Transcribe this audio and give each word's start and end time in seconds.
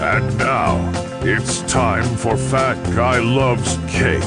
And 0.00 0.38
now, 0.38 0.92
it's 1.22 1.62
time 1.62 2.04
for 2.16 2.36
Fat 2.36 2.76
Guy 2.94 3.18
Loves 3.20 3.78
Cake 3.88 4.22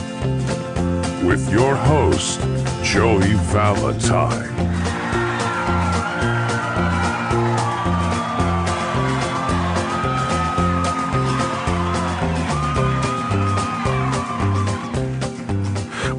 with 1.26 1.50
your 1.52 1.76
host, 1.76 2.40
Joey 2.84 3.34
Valentine. 3.52 4.56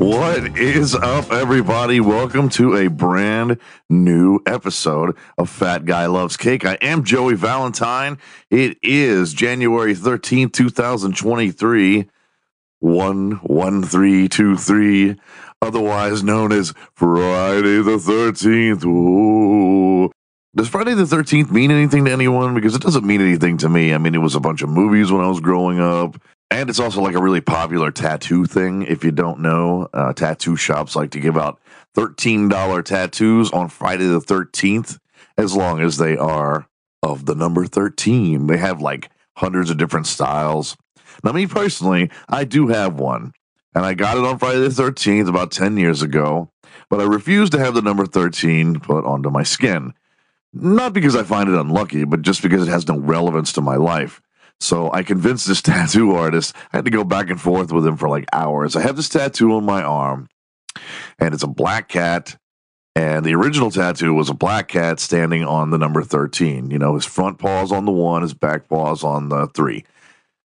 What 0.07 0.57
is 0.57 0.95
up, 0.95 1.33
everybody? 1.33 1.99
Welcome 1.99 2.49
to 2.51 2.77
a 2.77 2.87
brand 2.87 3.59
new 3.91 4.39
episode 4.47 5.17
of 5.37 5.51
Fat 5.51 5.85
Guy 5.85 6.07
Loves 6.07 6.37
Cake. 6.37 6.65
I 6.65 6.75
am 6.75 7.03
Joey 7.03 7.35
Valentine. 7.35 8.19
It 8.49 8.79
is 8.85 9.35
January 9.35 9.97
13th, 9.97 10.53
2023. 10.53 12.09
11323, 12.81 15.17
otherwise 15.61 16.23
known 16.23 16.53
as 16.53 16.73
Friday 16.95 17.83
the 17.83 17.99
13th. 17.99 18.85
Ooh. 18.85 20.13
Does 20.55 20.69
Friday 20.69 20.95
the 20.95 21.03
13th 21.03 21.51
mean 21.51 21.73
anything 21.73 22.05
to 22.05 22.13
anyone? 22.13 22.55
Because 22.55 22.77
it 22.77 22.83
doesn't 22.83 23.05
mean 23.05 23.21
anything 23.21 23.59
to 23.59 23.69
me. 23.69 23.93
I 23.93 23.99
mean, 23.99 24.15
it 24.15 24.19
was 24.19 24.37
a 24.37 24.41
bunch 24.41 24.63
of 24.63 24.69
movies 24.69 25.11
when 25.11 25.25
I 25.25 25.27
was 25.27 25.41
growing 25.41 25.81
up. 25.81 26.17
And 26.51 26.71
it's 26.71 26.79
also 26.79 27.01
like 27.01 27.15
a 27.15 27.23
really 27.23 27.41
popular 27.41 27.91
tattoo 27.91 28.47
thing. 28.47 28.83
If 28.83 29.03
you 29.03 29.11
don't 29.11 29.41
know, 29.41 29.89
uh, 29.93 30.13
tattoo 30.13 30.57
shops 30.57 30.95
like 30.95 31.11
to 31.11 31.21
give 31.21 31.37
out 31.37 31.61
$13 31.97 32.85
tattoos 32.85 33.51
on 33.51 33.69
Friday 33.69 34.07
the 34.07 34.21
13th, 34.21 34.99
as 35.37 35.57
long 35.57 35.81
as 35.81 35.97
they 35.99 36.17
are 36.17 36.69
of 37.03 37.27
the 37.27 37.35
number 37.35 37.67
13. 37.67 38.47
They 38.47 38.57
have 38.59 38.81
like 38.81 39.11
hundreds 39.37 39.71
of 39.71 39.77
different 39.77 40.07
styles. 40.07 40.77
Now, 41.25 41.33
me 41.33 41.47
personally, 41.47 42.11
I 42.29 42.45
do 42.45 42.69
have 42.69 42.95
one, 42.95 43.33
and 43.75 43.85
I 43.85 43.95
got 43.95 44.17
it 44.17 44.25
on 44.25 44.39
Friday 44.39 44.61
the 44.61 44.69
13th 44.69 45.29
about 45.29 45.51
10 45.51 45.77
years 45.77 46.03
ago, 46.03 46.51
but 46.91 47.01
I 47.01 47.05
refuse 47.05 47.51
to 47.51 47.59
have 47.59 47.75
the 47.75 47.83
number 47.83 48.07
13 48.07 48.81
put 48.81 49.05
onto 49.05 49.31
my 49.31 49.43
skin. 49.43 49.95
Not 50.53 50.93
because 50.93 51.17
I 51.17 51.23
find 51.23 51.49
it 51.49 51.59
unlucky, 51.59 52.05
but 52.05 52.23
just 52.23 52.43
because 52.43 52.67
it 52.67 52.71
has 52.71 52.89
no 52.89 52.99
relevance 52.99 53.53
to 53.55 53.61
my 53.61 53.77
life. 53.77 54.21
So 54.61 54.91
I 54.93 55.03
convinced 55.03 55.47
this 55.47 55.63
tattoo 55.63 56.13
artist. 56.13 56.55
I 56.73 56.79
had 56.79 56.85
to 56.85 56.91
go 56.91 57.05
back 57.05 57.31
and 57.31 57.41
forth 57.41 57.73
with 57.73 57.87
him 57.87 57.97
for 57.97 58.09
like 58.09 58.27
hours. 58.33 58.77
I 58.77 58.83
have 58.83 58.97
this 58.97 59.09
tattoo 59.09 59.53
on 59.55 59.65
my 59.65 59.83
arm, 59.83 60.29
and 61.19 61.35
it's 61.35 61.43
a 61.43 61.49
black 61.49 61.89
cat. 61.89 62.37
And 62.95 63.27
the 63.27 63.35
original 63.35 63.71
tattoo 63.71 64.15
was 64.15 64.31
a 64.31 64.35
black 64.35 64.69
cat 64.69 65.01
standing 65.01 65.45
on 65.45 65.69
the 65.69 65.77
number 65.77 66.03
13. 66.03 66.71
You 66.71 66.79
know, 66.79 66.95
his 66.95 67.05
front 67.05 67.39
paws 67.39 67.71
on 67.71 67.85
the 67.85 67.93
one, 67.93 68.23
his 68.23 68.33
back 68.33 68.69
paws 68.69 69.05
on 69.05 69.29
the 69.29 69.49
three. 69.49 69.85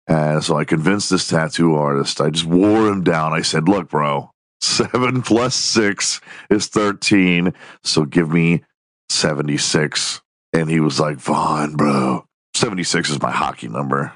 And 0.07 0.43
so 0.43 0.57
I 0.57 0.65
convinced 0.65 1.11
this 1.11 1.29
tattoo 1.29 1.75
artist. 1.75 2.21
I 2.23 2.31
just 2.31 2.47
wore 2.47 2.89
him 2.89 3.05
down. 3.05 3.35
I 3.35 3.43
said, 3.43 3.69
Look, 3.69 3.91
bro, 3.91 4.31
seven 4.63 5.21
plus 5.23 5.55
six 5.55 6.23
is 6.49 6.69
13. 6.69 7.53
So 7.85 8.07
give 8.07 8.31
me 8.31 8.65
76. 9.11 10.23
And 10.55 10.71
he 10.71 10.81
was 10.81 10.99
like, 10.99 11.21
Fine, 11.21 11.75
bro. 11.75 12.25
76 12.59 13.11
is 13.11 13.23
my 13.23 13.31
hockey 13.31 13.69
number. 13.69 14.13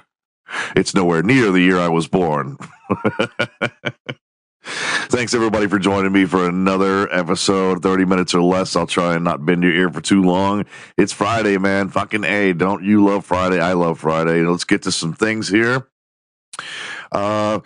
It's 0.76 0.94
nowhere 0.94 1.22
near 1.22 1.50
the 1.50 1.60
year 1.60 1.78
I 1.78 1.88
was 1.88 2.08
born. 2.08 2.58
Thanks 4.64 5.34
everybody 5.34 5.66
for 5.66 5.78
joining 5.78 6.12
me 6.12 6.24
for 6.24 6.48
another 6.48 7.12
episode, 7.12 7.82
30 7.82 8.04
minutes 8.04 8.34
or 8.34 8.42
less. 8.42 8.76
I'll 8.76 8.86
try 8.86 9.14
and 9.14 9.24
not 9.24 9.44
bend 9.44 9.62
your 9.62 9.72
ear 9.72 9.90
for 9.90 10.00
too 10.00 10.22
long. 10.22 10.66
It's 10.96 11.12
Friday, 11.12 11.58
man. 11.58 11.88
Fucking 11.88 12.24
A. 12.24 12.52
Don't 12.52 12.84
you 12.84 13.04
love 13.04 13.24
Friday? 13.24 13.60
I 13.60 13.72
love 13.72 14.00
Friday. 14.00 14.42
Let's 14.42 14.64
get 14.64 14.82
to 14.82 14.92
some 14.92 15.14
things 15.14 15.48
here. 15.48 15.88
Uh, 17.10 17.60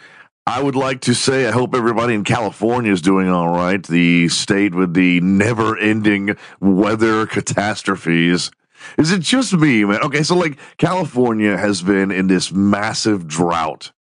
I 0.46 0.62
would 0.62 0.76
like 0.76 1.00
to 1.02 1.14
say 1.14 1.46
I 1.46 1.50
hope 1.50 1.74
everybody 1.74 2.14
in 2.14 2.24
California 2.24 2.92
is 2.92 3.02
doing 3.02 3.28
all 3.28 3.48
right. 3.48 3.82
The 3.82 4.28
state 4.28 4.74
with 4.74 4.94
the 4.94 5.20
never 5.20 5.76
ending 5.76 6.36
weather 6.60 7.26
catastrophes. 7.26 8.50
Is 8.98 9.12
it 9.12 9.20
just 9.20 9.52
me, 9.52 9.84
man? 9.84 10.00
Okay, 10.02 10.22
so 10.22 10.36
like 10.36 10.58
California 10.78 11.56
has 11.56 11.82
been 11.82 12.10
in 12.10 12.26
this 12.26 12.52
massive 12.52 13.26
drought. 13.26 13.92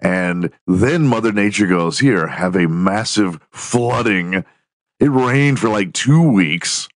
And 0.00 0.50
then 0.66 1.06
Mother 1.06 1.32
Nature 1.32 1.66
goes, 1.66 1.98
Here, 1.98 2.26
have 2.26 2.56
a 2.56 2.68
massive 2.68 3.40
flooding. 3.50 4.44
It 5.00 5.10
rained 5.10 5.58
for 5.58 5.68
like 5.68 5.92
two 5.92 6.30
weeks, 6.30 6.88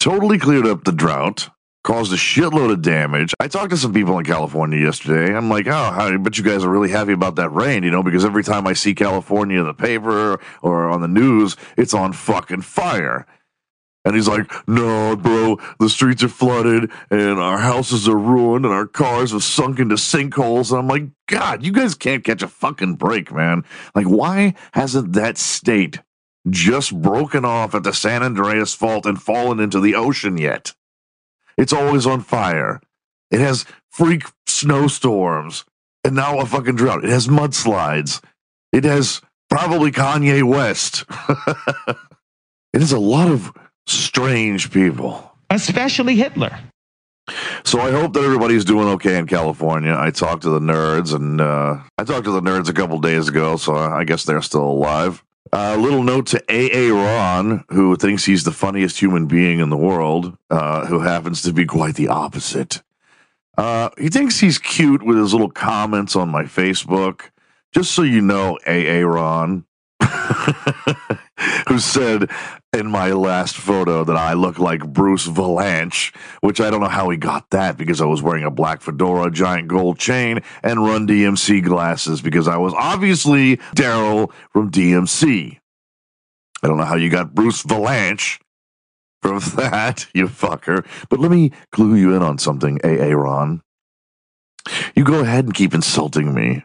totally 0.00 0.38
cleared 0.38 0.66
up 0.66 0.84
the 0.84 0.92
drought, 0.92 1.50
caused 1.84 2.12
a 2.12 2.16
shitload 2.16 2.70
of 2.70 2.82
damage. 2.82 3.34
I 3.40 3.48
talked 3.48 3.70
to 3.70 3.76
some 3.76 3.92
people 3.92 4.18
in 4.18 4.24
California 4.24 4.78
yesterday. 4.78 5.34
I'm 5.34 5.48
like, 5.48 5.66
Oh, 5.66 5.72
I 5.72 6.16
bet 6.16 6.38
you 6.38 6.44
guys 6.44 6.64
are 6.64 6.70
really 6.70 6.90
happy 6.90 7.12
about 7.12 7.36
that 7.36 7.50
rain, 7.50 7.82
you 7.82 7.90
know, 7.90 8.02
because 8.02 8.24
every 8.24 8.44
time 8.44 8.66
I 8.66 8.72
see 8.72 8.94
California 8.94 9.58
in 9.60 9.66
the 9.66 9.74
paper 9.74 10.40
or 10.62 10.88
on 10.88 11.00
the 11.00 11.08
news, 11.08 11.56
it's 11.76 11.94
on 11.94 12.12
fucking 12.12 12.62
fire. 12.62 13.26
And 14.08 14.16
he's 14.16 14.26
like, 14.26 14.50
no, 14.66 15.14
bro, 15.16 15.58
the 15.78 15.90
streets 15.90 16.22
are 16.22 16.30
flooded 16.30 16.90
and 17.10 17.38
our 17.38 17.58
houses 17.58 18.08
are 18.08 18.16
ruined 18.16 18.64
and 18.64 18.72
our 18.72 18.86
cars 18.86 19.32
have 19.32 19.42
sunk 19.42 19.78
into 19.78 19.96
sinkholes. 19.96 20.70
And 20.70 20.78
I'm 20.78 20.88
like, 20.88 21.10
God, 21.26 21.62
you 21.62 21.72
guys 21.72 21.94
can't 21.94 22.24
catch 22.24 22.40
a 22.40 22.48
fucking 22.48 22.94
break, 22.94 23.30
man. 23.30 23.64
Like, 23.94 24.06
why 24.06 24.54
hasn't 24.72 25.12
that 25.12 25.36
state 25.36 26.00
just 26.48 26.98
broken 26.98 27.44
off 27.44 27.74
at 27.74 27.82
the 27.82 27.92
San 27.92 28.22
Andreas 28.22 28.72
Fault 28.72 29.04
and 29.04 29.20
fallen 29.20 29.60
into 29.60 29.78
the 29.78 29.94
ocean 29.94 30.38
yet? 30.38 30.72
It's 31.58 31.74
always 31.74 32.06
on 32.06 32.22
fire. 32.22 32.80
It 33.30 33.40
has 33.40 33.66
freak 33.90 34.22
snowstorms 34.46 35.66
and 36.02 36.16
now 36.16 36.38
a 36.38 36.46
fucking 36.46 36.76
drought. 36.76 37.04
It 37.04 37.10
has 37.10 37.28
mudslides. 37.28 38.22
It 38.72 38.84
has 38.84 39.20
probably 39.50 39.92
Kanye 39.92 40.42
West. 40.44 41.04
it 42.72 42.80
is 42.80 42.92
a 42.92 42.98
lot 42.98 43.30
of 43.30 43.52
strange 43.90 44.70
people. 44.70 45.32
especially 45.50 46.16
Hitler. 46.16 46.58
So 47.64 47.80
I 47.80 47.90
hope 47.90 48.14
that 48.14 48.24
everybody's 48.24 48.64
doing 48.64 48.88
okay 48.88 49.18
in 49.18 49.26
California. 49.26 49.94
I 49.98 50.10
talked 50.10 50.42
to 50.42 50.50
the 50.50 50.60
nerds, 50.60 51.14
and 51.14 51.40
uh, 51.40 51.78
I 51.98 52.04
talked 52.04 52.24
to 52.24 52.30
the 52.30 52.40
nerds 52.40 52.68
a 52.68 52.72
couple 52.72 52.98
days 53.00 53.28
ago, 53.28 53.56
so 53.56 53.74
I 53.74 54.04
guess 54.04 54.24
they're 54.24 54.42
still 54.42 54.64
alive. 54.64 55.22
A 55.52 55.72
uh, 55.72 55.76
little 55.76 56.02
note 56.02 56.26
to 56.28 56.42
AA 56.48 56.94
Ron, 56.94 57.64
who 57.70 57.96
thinks 57.96 58.24
he's 58.24 58.44
the 58.44 58.52
funniest 58.52 59.00
human 59.00 59.26
being 59.26 59.60
in 59.60 59.70
the 59.70 59.76
world, 59.76 60.36
uh, 60.50 60.86
who 60.86 61.00
happens 61.00 61.42
to 61.42 61.52
be 61.52 61.64
quite 61.64 61.94
the 61.94 62.08
opposite. 62.08 62.82
Uh, 63.56 63.90
he 63.98 64.08
thinks 64.08 64.40
he's 64.40 64.58
cute 64.58 65.02
with 65.02 65.16
his 65.16 65.32
little 65.32 65.50
comments 65.50 66.14
on 66.14 66.28
my 66.28 66.44
Facebook. 66.44 67.30
Just 67.72 67.92
so 67.92 68.02
you 68.02 68.20
know, 68.20 68.58
AA 68.66 69.06
Ron, 69.06 69.64
who 71.68 71.78
said 71.78 72.30
in 72.72 72.90
my 72.90 73.12
last 73.12 73.56
photo 73.56 74.04
that 74.04 74.16
I 74.16 74.32
look 74.34 74.58
like 74.58 74.86
Bruce 74.86 75.26
Vilanch, 75.26 76.14
which 76.40 76.60
I 76.60 76.70
don't 76.70 76.80
know 76.80 76.88
how 76.88 77.08
he 77.10 77.16
got 77.16 77.50
that 77.50 77.76
because 77.76 78.00
I 78.00 78.06
was 78.06 78.22
wearing 78.22 78.44
a 78.44 78.50
black 78.50 78.82
fedora, 78.82 79.30
giant 79.30 79.68
gold 79.68 79.98
chain, 79.98 80.40
and 80.62 80.84
Run 80.84 81.06
DMC 81.06 81.62
glasses 81.64 82.20
because 82.20 82.48
I 82.48 82.56
was 82.56 82.74
obviously 82.74 83.56
Daryl 83.76 84.32
from 84.52 84.70
DMC. 84.70 85.58
I 86.62 86.66
don't 86.66 86.76
know 86.76 86.84
how 86.84 86.96
you 86.96 87.10
got 87.10 87.34
Bruce 87.34 87.62
Vilanch 87.62 88.40
from 89.22 89.38
that, 89.56 90.06
you 90.14 90.26
fucker. 90.26 90.86
But 91.08 91.20
let 91.20 91.30
me 91.30 91.52
clue 91.72 91.94
you 91.94 92.14
in 92.14 92.22
on 92.22 92.38
something, 92.38 92.80
AA 92.84 93.14
Ron. 93.14 93.62
You 94.94 95.04
go 95.04 95.20
ahead 95.20 95.44
and 95.44 95.54
keep 95.54 95.72
insulting 95.72 96.34
me. 96.34 96.64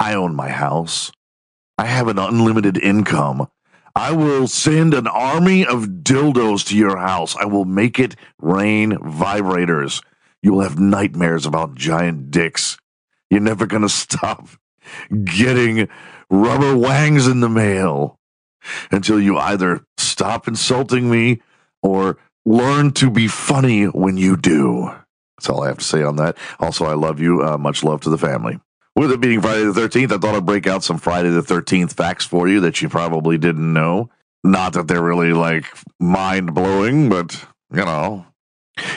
I 0.00 0.14
own 0.14 0.34
my 0.34 0.48
house. 0.48 1.12
I 1.78 1.86
have 1.86 2.08
an 2.08 2.18
unlimited 2.18 2.76
income. 2.76 3.48
I 3.94 4.12
will 4.12 4.48
send 4.48 4.94
an 4.94 5.06
army 5.06 5.64
of 5.64 6.02
dildos 6.02 6.66
to 6.68 6.76
your 6.76 6.98
house. 6.98 7.36
I 7.36 7.44
will 7.46 7.64
make 7.64 7.98
it 8.00 8.16
rain 8.40 8.92
vibrators. 8.92 10.02
You 10.42 10.52
will 10.52 10.62
have 10.62 10.78
nightmares 10.78 11.46
about 11.46 11.76
giant 11.76 12.32
dicks. 12.32 12.78
You're 13.30 13.40
never 13.40 13.66
going 13.66 13.82
to 13.82 13.88
stop 13.88 14.48
getting 15.24 15.88
rubber 16.30 16.76
wangs 16.76 17.26
in 17.26 17.40
the 17.40 17.48
mail 17.48 18.18
until 18.90 19.20
you 19.20 19.38
either 19.38 19.84
stop 19.96 20.48
insulting 20.48 21.08
me 21.08 21.40
or 21.82 22.18
learn 22.44 22.90
to 22.92 23.10
be 23.10 23.28
funny 23.28 23.84
when 23.84 24.16
you 24.16 24.36
do. 24.36 24.90
That's 25.36 25.48
all 25.48 25.62
I 25.62 25.68
have 25.68 25.78
to 25.78 25.84
say 25.84 26.02
on 26.02 26.16
that. 26.16 26.36
Also, 26.58 26.84
I 26.84 26.94
love 26.94 27.20
you. 27.20 27.42
Uh, 27.42 27.56
much 27.56 27.84
love 27.84 28.00
to 28.02 28.10
the 28.10 28.18
family. 28.18 28.58
With 28.98 29.12
it 29.12 29.20
being 29.20 29.40
Friday 29.40 29.62
the 29.62 29.80
13th, 29.80 30.10
I 30.10 30.18
thought 30.18 30.34
I'd 30.34 30.44
break 30.44 30.66
out 30.66 30.82
some 30.82 30.98
Friday 30.98 31.28
the 31.28 31.40
13th 31.40 31.92
facts 31.92 32.24
for 32.24 32.48
you 32.48 32.58
that 32.62 32.82
you 32.82 32.88
probably 32.88 33.38
didn't 33.38 33.72
know. 33.72 34.10
Not 34.42 34.72
that 34.72 34.88
they're 34.88 35.00
really 35.00 35.32
like 35.32 35.66
mind 36.00 36.52
blowing, 36.52 37.08
but 37.08 37.46
you 37.72 37.84
know, 37.84 38.26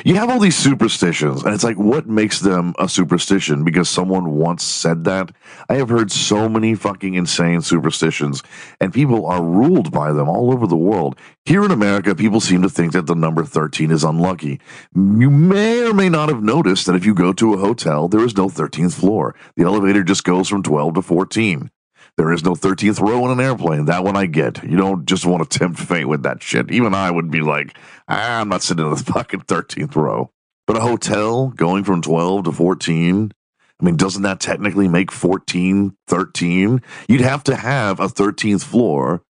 You 0.06 0.16
have 0.16 0.30
all 0.30 0.40
these 0.40 0.56
superstitions, 0.56 1.44
and 1.44 1.54
it's 1.54 1.64
like, 1.64 1.78
what 1.78 2.08
makes 2.08 2.40
them 2.40 2.74
a 2.80 2.88
superstition? 2.90 3.64
Because 3.64 3.90
someone 3.90 4.32
once 4.32 4.64
said 4.64 5.04
that. 5.06 5.32
I 5.70 5.76
have 5.76 5.90
heard 5.90 6.12
so 6.12 6.50
many 6.50 6.76
fucking 6.76 7.14
insane 7.14 7.62
superstitions, 7.62 8.44
and 8.80 8.94
people 8.94 9.26
are 9.26 9.44
ruled 9.44 9.92
by 9.92 10.12
them 10.14 10.28
all 10.30 10.52
over 10.52 10.68
the 10.68 10.76
world. 10.76 11.18
Here 11.46 11.64
in 11.64 11.72
America, 11.72 12.16
people 12.16 12.40
seem 12.40 12.62
to 12.62 12.70
think 12.70 12.94
that 12.94 13.08
the 13.08 13.16
number 13.16 13.44
13 13.44 13.92
is 13.92 14.04
unlucky. 14.04 14.60
You 14.96 15.30
may 15.30 15.86
or 15.88 15.94
may 15.94 16.10
not 16.10 16.30
have 16.30 16.44
noticed 16.44 16.86
that 16.86 16.96
if 16.96 17.06
you 17.06 17.14
go 17.14 17.34
to 17.34 17.54
a 17.54 17.58
hotel, 17.58 18.08
there 18.08 18.24
is 18.24 18.38
no 18.38 18.48
13th 18.48 18.94
floor. 18.94 19.36
The 19.56 19.64
elevator 19.64 20.04
just 20.04 20.24
goes 20.24 20.48
from 20.48 20.64
12 20.64 20.96
to 20.96 21.02
14. 21.02 21.72
There 22.18 22.32
is 22.32 22.44
no 22.44 22.54
13th 22.54 23.00
row 23.00 23.26
in 23.26 23.32
an 23.32 23.40
airplane. 23.40 23.86
That 23.86 24.04
one 24.04 24.16
I 24.16 24.26
get. 24.26 24.64
You 24.64 24.78
don't 24.78 25.06
just 25.06 25.26
want 25.26 25.50
to 25.50 25.60
tempt 25.60 25.80
fate 25.80 26.06
with 26.06 26.24
that 26.24 26.44
shit. 26.44 26.72
Even 26.72 26.94
I 26.94 27.10
would 27.10 27.32
be 27.32 27.42
like, 27.42 27.76
ah, 28.08 28.42
I'm 28.42 28.50
not 28.50 28.64
sitting 28.64 28.86
in 28.86 28.92
the 28.92 28.98
fucking 29.14 29.42
13th 29.42 29.96
row. 29.96 30.32
But 30.68 30.78
a 30.78 30.82
hotel 30.82 31.48
going 31.50 31.84
from 31.84 32.02
12 32.02 32.46
to 32.46 32.52
14, 32.52 33.32
I 33.80 33.86
mean, 33.86 33.96
doesn't 33.96 34.22
that 34.22 34.40
technically 34.40 34.88
make 34.88 35.12
14 35.12 35.98
13? 36.08 36.82
You'd 37.08 37.22
have 37.22 37.44
to 37.46 37.56
have 37.56 38.00
a 38.00 38.08
13th 38.08 38.64
floor 38.64 39.24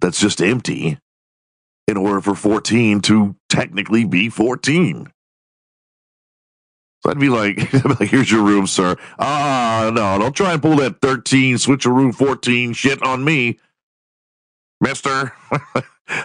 that's 0.00 0.20
just 0.20 0.40
empty 0.40 0.98
in 1.88 1.96
order 1.96 2.20
for 2.20 2.34
14 2.34 3.00
to 3.02 3.36
technically 3.48 4.04
be 4.04 4.28
14. 4.28 5.10
So 7.06 7.12
I'd 7.12 7.20
be 7.20 7.28
like, 7.28 7.56
here's 8.00 8.32
your 8.32 8.42
room, 8.42 8.66
sir. 8.66 8.96
Ah, 9.16 9.92
no, 9.94 10.18
don't 10.18 10.34
try 10.34 10.52
and 10.54 10.60
pull 10.60 10.74
that 10.78 11.00
13 11.00 11.54
switcheroo 11.54 12.12
14 12.12 12.72
shit 12.72 13.00
on 13.00 13.22
me, 13.22 13.60
mister. 14.80 15.32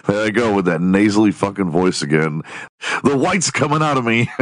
there 0.08 0.24
I 0.24 0.30
go 0.30 0.56
with 0.56 0.64
that 0.64 0.80
nasally 0.80 1.30
fucking 1.30 1.70
voice 1.70 2.02
again. 2.02 2.42
The 3.04 3.16
white's 3.16 3.52
coming 3.52 3.80
out 3.80 3.96
of 3.96 4.04
me. 4.04 4.28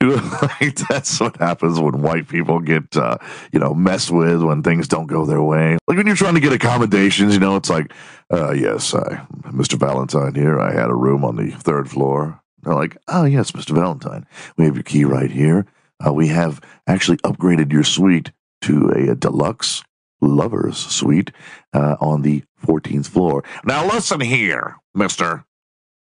like 0.00 0.76
that's 0.88 1.18
what 1.18 1.36
happens 1.38 1.80
when 1.80 2.00
white 2.00 2.28
people 2.28 2.60
get, 2.60 2.96
uh, 2.96 3.18
you 3.52 3.58
know, 3.58 3.74
messed 3.74 4.12
with 4.12 4.40
when 4.40 4.62
things 4.62 4.86
don't 4.86 5.08
go 5.08 5.26
their 5.26 5.42
way. 5.42 5.78
Like 5.88 5.96
when 5.96 6.06
you're 6.06 6.14
trying 6.14 6.34
to 6.34 6.40
get 6.40 6.52
accommodations, 6.52 7.34
you 7.34 7.40
know, 7.40 7.56
it's 7.56 7.70
like, 7.70 7.92
uh, 8.32 8.52
yes, 8.52 8.94
I, 8.94 9.26
Mr. 9.46 9.74
Valentine 9.74 10.36
here. 10.36 10.60
I 10.60 10.72
had 10.72 10.90
a 10.90 10.94
room 10.94 11.24
on 11.24 11.34
the 11.34 11.50
third 11.50 11.90
floor. 11.90 12.40
They're 12.64 12.74
like, 12.74 12.96
oh, 13.08 13.24
yes, 13.24 13.52
Mr. 13.52 13.74
Valentine, 13.74 14.26
we 14.56 14.64
have 14.64 14.74
your 14.74 14.82
key 14.82 15.04
right 15.04 15.30
here. 15.30 15.66
Uh, 16.04 16.12
we 16.12 16.28
have 16.28 16.60
actually 16.86 17.18
upgraded 17.18 17.72
your 17.72 17.84
suite 17.84 18.32
to 18.62 18.90
a, 18.90 19.12
a 19.12 19.14
deluxe 19.14 19.82
lovers 20.20 20.76
suite 20.76 21.30
uh, 21.72 21.96
on 22.00 22.22
the 22.22 22.42
14th 22.64 23.06
floor. 23.08 23.44
Now, 23.64 23.86
listen 23.86 24.20
here, 24.20 24.76
mister. 24.94 25.44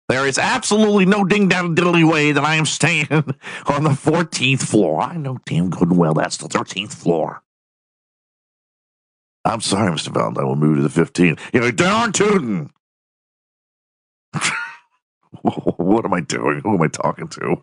There 0.08 0.26
is 0.26 0.38
absolutely 0.38 1.04
no 1.04 1.22
ding 1.24 1.48
dong 1.48 1.76
diddly 1.76 2.10
way 2.10 2.32
that 2.32 2.44
I 2.44 2.54
am 2.54 2.64
staying 2.64 3.08
on 3.12 3.84
the 3.84 3.90
14th 3.90 4.62
floor. 4.62 5.02
I 5.02 5.16
know 5.18 5.38
damn 5.44 5.68
good 5.68 5.90
and 5.90 5.98
well 5.98 6.14
that's 6.14 6.38
the 6.38 6.48
13th 6.48 6.94
floor. 6.94 7.42
I'm 9.44 9.60
sorry, 9.60 9.92
Mr. 9.92 10.08
Valentine. 10.08 10.46
We'll 10.46 10.56
move 10.56 10.76
to 10.76 10.88
the 10.88 11.04
15th. 11.04 11.38
You 11.52 11.60
know, 11.60 11.70
darn 11.70 12.12
tootin'. 12.12 12.70
what 15.42 16.04
am 16.04 16.14
I 16.14 16.20
doing? 16.20 16.60
Who 16.60 16.74
am 16.74 16.82
I 16.82 16.88
talking 16.88 17.28
to? 17.28 17.62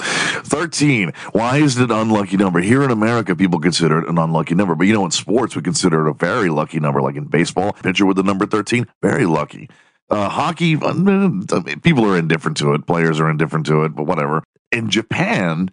13. 0.00 1.12
Why 1.32 1.58
is 1.58 1.78
it 1.78 1.90
an 1.90 1.96
unlucky 1.96 2.36
number? 2.36 2.60
Here 2.60 2.82
in 2.82 2.90
America, 2.90 3.36
people 3.36 3.60
consider 3.60 3.98
it 3.98 4.08
an 4.08 4.18
unlucky 4.18 4.54
number. 4.54 4.74
But 4.74 4.86
you 4.86 4.94
know, 4.94 5.04
in 5.04 5.10
sports, 5.10 5.54
we 5.54 5.62
consider 5.62 6.06
it 6.06 6.10
a 6.10 6.14
very 6.14 6.48
lucky 6.48 6.80
number. 6.80 7.02
Like 7.02 7.16
in 7.16 7.24
baseball, 7.24 7.72
pitcher 7.74 8.06
with 8.06 8.16
the 8.16 8.22
number 8.22 8.46
13, 8.46 8.86
very 9.02 9.26
lucky. 9.26 9.68
Uh, 10.08 10.28
hockey, 10.28 10.76
uh, 10.76 11.62
people 11.82 12.04
are 12.04 12.18
indifferent 12.18 12.56
to 12.56 12.74
it. 12.74 12.86
Players 12.86 13.20
are 13.20 13.30
indifferent 13.30 13.66
to 13.66 13.84
it, 13.84 13.94
but 13.94 14.04
whatever. 14.04 14.42
In 14.72 14.90
Japan, 14.90 15.70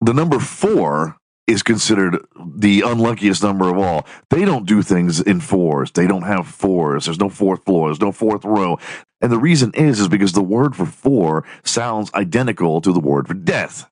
the 0.00 0.14
number 0.14 0.38
four 0.38 1.16
is 1.46 1.62
considered 1.62 2.24
the 2.56 2.82
unluckiest 2.82 3.42
number 3.42 3.68
of 3.68 3.76
all. 3.76 4.06
They 4.30 4.44
don't 4.44 4.64
do 4.64 4.80
things 4.80 5.20
in 5.20 5.40
fours. 5.40 5.90
They 5.90 6.06
don't 6.06 6.22
have 6.22 6.46
fours. 6.46 7.04
There's 7.04 7.18
no 7.18 7.28
fourth 7.28 7.64
floor. 7.64 7.88
There's 7.88 8.00
no 8.00 8.12
fourth 8.12 8.44
row. 8.44 8.78
And 9.22 9.32
the 9.32 9.38
reason 9.38 9.72
is 9.74 10.00
is 10.00 10.08
because 10.08 10.32
the 10.32 10.42
word 10.42 10.76
for 10.76 10.84
four 10.84 11.44
sounds 11.64 12.12
identical 12.12 12.80
to 12.82 12.92
the 12.92 13.00
word 13.00 13.28
for 13.28 13.34
death. 13.34 13.88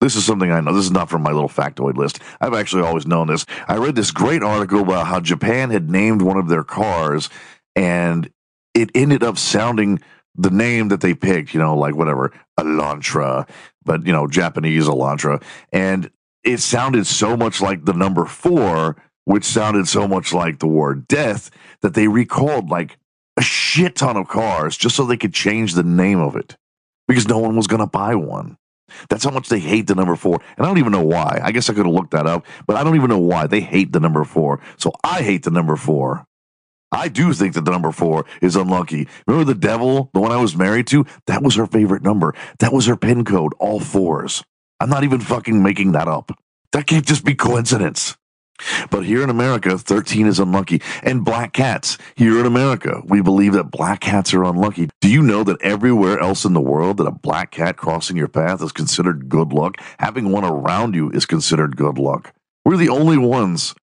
This 0.00 0.16
is 0.16 0.24
something 0.24 0.50
I 0.50 0.60
know. 0.60 0.74
This 0.74 0.84
is 0.84 0.90
not 0.90 1.08
from 1.08 1.22
my 1.22 1.32
little 1.32 1.48
factoid 1.48 1.96
list. 1.96 2.20
I've 2.40 2.54
actually 2.54 2.82
always 2.82 3.06
known 3.06 3.28
this. 3.28 3.46
I 3.68 3.76
read 3.76 3.94
this 3.94 4.10
great 4.10 4.42
article 4.42 4.80
about 4.80 5.06
how 5.06 5.20
Japan 5.20 5.70
had 5.70 5.90
named 5.90 6.22
one 6.22 6.36
of 6.36 6.48
their 6.48 6.64
cars 6.64 7.30
and 7.74 8.30
it 8.74 8.90
ended 8.94 9.22
up 9.22 9.38
sounding 9.38 10.00
the 10.34 10.50
name 10.50 10.88
that 10.88 11.00
they 11.00 11.14
picked, 11.14 11.54
you 11.54 11.60
know, 11.60 11.76
like 11.76 11.94
whatever, 11.94 12.32
Elantra, 12.58 13.48
but 13.84 14.06
you 14.06 14.12
know, 14.12 14.26
Japanese 14.26 14.86
Elantra. 14.86 15.42
And 15.72 16.10
it 16.44 16.60
sounded 16.60 17.06
so 17.06 17.36
much 17.36 17.60
like 17.60 17.84
the 17.84 17.94
number 17.94 18.26
four, 18.26 18.96
which 19.24 19.44
sounded 19.44 19.88
so 19.88 20.06
much 20.06 20.32
like 20.32 20.58
the 20.58 20.66
word 20.66 21.08
death, 21.08 21.50
that 21.80 21.94
they 21.94 22.06
recalled 22.06 22.70
like 22.70 22.98
a 23.36 23.42
shit 23.42 23.96
ton 23.96 24.16
of 24.16 24.28
cars 24.28 24.76
just 24.76 24.96
so 24.96 25.04
they 25.04 25.16
could 25.16 25.34
change 25.34 25.74
the 25.74 25.82
name 25.82 26.20
of 26.20 26.36
it 26.36 26.56
because 27.08 27.28
no 27.28 27.38
one 27.38 27.56
was 27.56 27.66
going 27.66 27.80
to 27.80 27.86
buy 27.86 28.14
one. 28.14 28.56
That's 29.08 29.24
how 29.24 29.30
much 29.30 29.48
they 29.48 29.58
hate 29.58 29.86
the 29.88 29.94
number 29.94 30.16
four. 30.16 30.40
And 30.56 30.64
I 30.64 30.68
don't 30.68 30.78
even 30.78 30.92
know 30.92 31.04
why. 31.04 31.40
I 31.42 31.52
guess 31.52 31.68
I 31.68 31.74
could 31.74 31.86
have 31.86 31.94
looked 31.94 32.12
that 32.12 32.26
up, 32.26 32.46
but 32.66 32.76
I 32.76 32.84
don't 32.84 32.96
even 32.96 33.10
know 33.10 33.18
why 33.18 33.46
they 33.46 33.60
hate 33.60 33.92
the 33.92 34.00
number 34.00 34.24
four. 34.24 34.60
So 34.76 34.92
I 35.02 35.22
hate 35.22 35.42
the 35.42 35.50
number 35.50 35.76
four. 35.76 36.24
I 36.92 37.08
do 37.08 37.32
think 37.32 37.54
that 37.54 37.64
the 37.64 37.72
number 37.72 37.90
four 37.90 38.24
is 38.40 38.54
unlucky. 38.54 39.08
Remember 39.26 39.52
the 39.52 39.58
devil, 39.58 40.08
the 40.14 40.20
one 40.20 40.30
I 40.30 40.40
was 40.40 40.56
married 40.56 40.86
to? 40.88 41.04
That 41.26 41.42
was 41.42 41.56
her 41.56 41.66
favorite 41.66 42.02
number. 42.02 42.34
That 42.60 42.72
was 42.72 42.86
her 42.86 42.96
pin 42.96 43.24
code, 43.24 43.54
all 43.58 43.80
fours. 43.80 44.44
I'm 44.78 44.88
not 44.88 45.04
even 45.04 45.20
fucking 45.20 45.62
making 45.62 45.92
that 45.92 46.06
up. 46.06 46.30
That 46.72 46.86
can't 46.86 47.06
just 47.06 47.24
be 47.24 47.34
coincidence. 47.34 48.16
But 48.90 49.04
here 49.04 49.22
in 49.22 49.30
America, 49.30 49.76
13 49.78 50.26
is 50.26 50.38
unlucky. 50.38 50.82
And 51.02 51.24
black 51.24 51.52
cats. 51.52 51.98
Here 52.14 52.38
in 52.40 52.46
America, 52.46 53.02
we 53.04 53.20
believe 53.20 53.52
that 53.52 53.70
black 53.70 54.00
cats 54.00 54.32
are 54.34 54.44
unlucky. 54.44 54.88
Do 55.00 55.10
you 55.10 55.22
know 55.22 55.44
that 55.44 55.60
everywhere 55.62 56.18
else 56.18 56.44
in 56.44 56.52
the 56.52 56.60
world 56.60 56.96
that 56.98 57.06
a 57.06 57.12
black 57.12 57.50
cat 57.50 57.76
crossing 57.76 58.16
your 58.16 58.28
path 58.28 58.62
is 58.62 58.72
considered 58.72 59.28
good 59.28 59.52
luck? 59.52 59.76
Having 59.98 60.30
one 60.30 60.44
around 60.44 60.94
you 60.94 61.10
is 61.10 61.26
considered 61.26 61.76
good 61.76 61.98
luck. 61.98 62.32
We're 62.64 62.76
the 62.76 62.88
only 62.88 63.18
ones. 63.18 63.74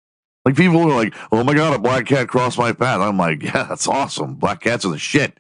Like 0.45 0.57
people 0.57 0.81
are 0.81 0.97
like, 0.97 1.15
oh 1.31 1.45
my 1.45 1.55
God, 1.55 1.75
a 1.75 1.79
black 1.79 2.07
cat 2.07 2.29
crossed 2.29 2.59
my 2.59 2.73
path. 2.73 3.01
I'm 3.01 3.17
like, 3.17 3.43
yeah, 3.45 3.65
that's 3.65 3.87
awesome. 3.87 4.35
Black 4.35 4.61
cats 4.61 4.85
are 4.85 4.91
the 4.91 4.99
shit. 4.99 5.39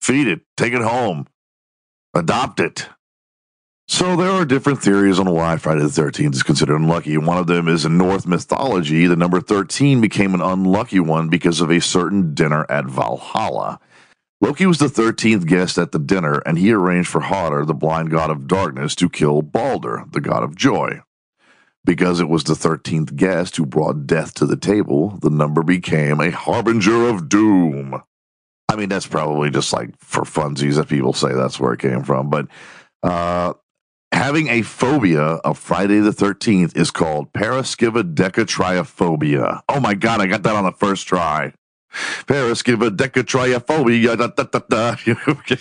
Feed 0.00 0.28
it, 0.28 0.42
take 0.56 0.72
it 0.72 0.82
home, 0.82 1.26
adopt 2.14 2.60
it. 2.60 2.88
So 3.88 4.16
there 4.16 4.30
are 4.30 4.44
different 4.44 4.82
theories 4.82 5.20
on 5.20 5.30
why 5.30 5.56
Friday 5.58 5.82
the 5.82 5.86
13th 5.86 6.34
is 6.34 6.42
considered 6.42 6.74
unlucky. 6.76 7.16
One 7.18 7.38
of 7.38 7.46
them 7.46 7.68
is 7.68 7.84
in 7.84 7.96
Norse 7.96 8.26
mythology, 8.26 9.06
the 9.06 9.14
number 9.14 9.40
13 9.40 10.00
became 10.00 10.34
an 10.34 10.40
unlucky 10.40 10.98
one 10.98 11.28
because 11.28 11.60
of 11.60 11.70
a 11.70 11.80
certain 11.80 12.34
dinner 12.34 12.66
at 12.68 12.86
Valhalla. 12.86 13.78
Loki 14.40 14.66
was 14.66 14.78
the 14.78 14.86
13th 14.86 15.46
guest 15.46 15.78
at 15.78 15.92
the 15.92 15.98
dinner, 15.98 16.42
and 16.44 16.58
he 16.58 16.72
arranged 16.72 17.08
for 17.08 17.20
Hodder, 17.20 17.64
the 17.64 17.74
blind 17.74 18.10
god 18.10 18.28
of 18.28 18.46
darkness, 18.46 18.94
to 18.96 19.08
kill 19.08 19.40
Balder, 19.40 20.04
the 20.10 20.20
god 20.20 20.42
of 20.42 20.56
joy. 20.56 21.00
Because 21.84 22.20
it 22.20 22.28
was 22.28 22.44
the 22.44 22.54
13th 22.54 23.14
guest 23.14 23.56
who 23.56 23.64
brought 23.64 24.06
death 24.06 24.34
to 24.34 24.46
the 24.46 24.56
table, 24.56 25.18
the 25.22 25.30
number 25.30 25.62
became 25.62 26.20
a 26.20 26.32
harbinger 26.32 27.08
of 27.08 27.28
doom. 27.28 28.02
I 28.68 28.76
mean, 28.76 28.88
that's 28.88 29.06
probably 29.06 29.48
just 29.50 29.72
like 29.72 29.90
for 30.00 30.24
funsies 30.24 30.74
that 30.74 30.88
people 30.88 31.12
say 31.12 31.32
that's 31.32 31.60
where 31.60 31.72
it 31.72 31.80
came 31.80 32.02
from. 32.02 32.28
But 32.28 32.48
uh, 33.02 33.54
having 34.12 34.48
a 34.48 34.62
phobia 34.62 35.22
of 35.22 35.58
Friday 35.58 36.00
the 36.00 36.10
13th 36.10 36.76
is 36.76 36.90
called 36.90 37.32
paraskevidekatriaphobia. 37.32 39.60
Oh 39.68 39.80
my 39.80 39.94
God, 39.94 40.20
I 40.20 40.26
got 40.26 40.42
that 40.44 40.56
on 40.56 40.64
the 40.64 40.72
first 40.72 41.06
try. 41.06 41.52
Paraskevidekatriaphobia. 41.92 44.16
Da, 44.16 44.28
da, 44.28 44.44
da, 44.44 44.60
da. 44.68 44.96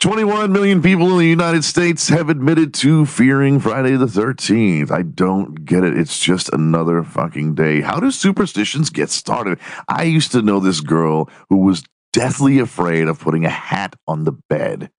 21 0.00 0.50
million 0.50 0.80
people 0.80 1.12
in 1.12 1.18
the 1.18 1.26
United 1.26 1.62
States 1.62 2.08
have 2.08 2.30
admitted 2.30 2.72
to 2.72 3.04
fearing 3.04 3.60
Friday 3.60 3.96
the 3.96 4.06
13th. 4.06 4.90
I 4.90 5.02
don't 5.02 5.66
get 5.66 5.84
it. 5.84 5.94
It's 5.94 6.18
just 6.18 6.48
another 6.54 7.02
fucking 7.02 7.54
day. 7.54 7.82
How 7.82 8.00
do 8.00 8.10
superstitions 8.10 8.88
get 8.88 9.10
started? 9.10 9.58
I 9.88 10.04
used 10.04 10.32
to 10.32 10.40
know 10.40 10.58
this 10.58 10.80
girl 10.80 11.28
who 11.50 11.58
was 11.58 11.82
deathly 12.14 12.58
afraid 12.58 13.08
of 13.08 13.20
putting 13.20 13.44
a 13.44 13.50
hat 13.50 13.94
on 14.08 14.24
the 14.24 14.32
bed. 14.32 14.90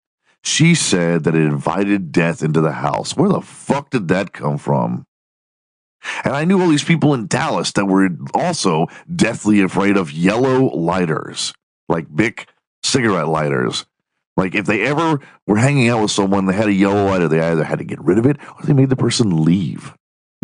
She 0.43 0.73
said 0.75 1.23
that 1.23 1.35
it 1.35 1.43
invited 1.43 2.11
death 2.11 2.41
into 2.41 2.61
the 2.61 2.71
house. 2.71 3.15
Where 3.15 3.29
the 3.29 3.41
fuck 3.41 3.91
did 3.91 4.07
that 4.07 4.33
come 4.33 4.57
from? 4.57 5.05
And 6.23 6.33
I 6.33 6.45
knew 6.45 6.59
all 6.59 6.67
these 6.67 6.83
people 6.83 7.13
in 7.13 7.27
Dallas 7.27 7.71
that 7.73 7.85
were 7.85 8.09
also 8.33 8.87
deathly 9.13 9.61
afraid 9.61 9.97
of 9.97 10.11
yellow 10.11 10.75
lighters, 10.75 11.53
like 11.87 12.13
Bic 12.13 12.47
cigarette 12.83 13.27
lighters. 13.27 13.85
Like 14.35 14.55
if 14.55 14.65
they 14.65 14.81
ever 14.81 15.19
were 15.45 15.57
hanging 15.57 15.89
out 15.89 16.01
with 16.01 16.11
someone, 16.11 16.45
they 16.45 16.55
had 16.55 16.69
a 16.69 16.73
yellow 16.73 17.05
lighter, 17.05 17.27
they 17.27 17.41
either 17.41 17.63
had 17.63 17.79
to 17.79 17.85
get 17.85 18.03
rid 18.03 18.17
of 18.17 18.25
it 18.25 18.37
or 18.41 18.65
they 18.65 18.73
made 18.73 18.89
the 18.89 18.95
person 18.95 19.43
leave. 19.43 19.93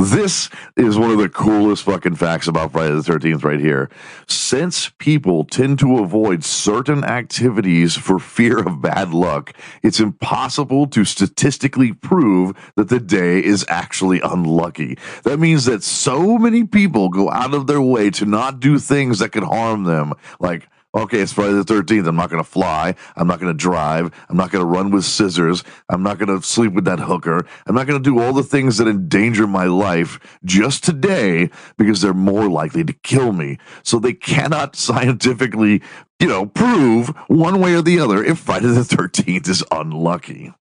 This 0.00 0.48
is 0.76 0.96
one 0.96 1.10
of 1.10 1.18
the 1.18 1.28
coolest 1.28 1.82
fucking 1.82 2.14
facts 2.14 2.46
about 2.46 2.70
Friday 2.70 2.94
the 2.94 3.00
13th 3.00 3.42
right 3.42 3.58
here. 3.58 3.90
Since 4.28 4.90
people 4.98 5.44
tend 5.44 5.80
to 5.80 5.98
avoid 5.98 6.44
certain 6.44 7.02
activities 7.02 7.96
for 7.96 8.20
fear 8.20 8.60
of 8.60 8.80
bad 8.80 9.12
luck, 9.12 9.52
it's 9.82 9.98
impossible 9.98 10.86
to 10.86 11.04
statistically 11.04 11.92
prove 11.92 12.56
that 12.76 12.90
the 12.90 13.00
day 13.00 13.42
is 13.42 13.66
actually 13.68 14.20
unlucky. 14.20 14.96
That 15.24 15.40
means 15.40 15.64
that 15.64 15.82
so 15.82 16.38
many 16.38 16.62
people 16.62 17.08
go 17.08 17.28
out 17.28 17.52
of 17.52 17.66
their 17.66 17.82
way 17.82 18.10
to 18.10 18.24
not 18.24 18.60
do 18.60 18.78
things 18.78 19.18
that 19.18 19.32
could 19.32 19.42
harm 19.42 19.82
them, 19.82 20.12
like 20.38 20.68
Okay, 20.96 21.20
it's 21.20 21.34
Friday 21.34 21.52
the 21.52 21.64
13th. 21.64 22.08
I'm 22.08 22.16
not 22.16 22.30
going 22.30 22.42
to 22.42 22.48
fly. 22.48 22.94
I'm 23.14 23.26
not 23.26 23.40
going 23.40 23.52
to 23.52 23.56
drive. 23.56 24.10
I'm 24.30 24.38
not 24.38 24.50
going 24.50 24.62
to 24.62 24.66
run 24.66 24.90
with 24.90 25.04
scissors. 25.04 25.62
I'm 25.90 26.02
not 26.02 26.18
going 26.18 26.34
to 26.34 26.46
sleep 26.46 26.72
with 26.72 26.86
that 26.86 26.98
hooker. 26.98 27.46
I'm 27.66 27.74
not 27.74 27.86
going 27.86 28.02
to 28.02 28.10
do 28.10 28.18
all 28.20 28.32
the 28.32 28.42
things 28.42 28.78
that 28.78 28.88
endanger 28.88 29.46
my 29.46 29.66
life 29.66 30.18
just 30.46 30.82
today 30.82 31.50
because 31.76 32.00
they're 32.00 32.14
more 32.14 32.48
likely 32.48 32.84
to 32.84 32.94
kill 32.94 33.32
me. 33.32 33.58
So 33.82 33.98
they 33.98 34.14
cannot 34.14 34.76
scientifically, 34.76 35.82
you 36.20 36.28
know, 36.28 36.46
prove 36.46 37.08
one 37.28 37.60
way 37.60 37.74
or 37.74 37.82
the 37.82 38.00
other 38.00 38.24
if 38.24 38.38
Friday 38.38 38.68
the 38.68 38.80
13th 38.80 39.46
is 39.46 39.62
unlucky. 39.70 40.54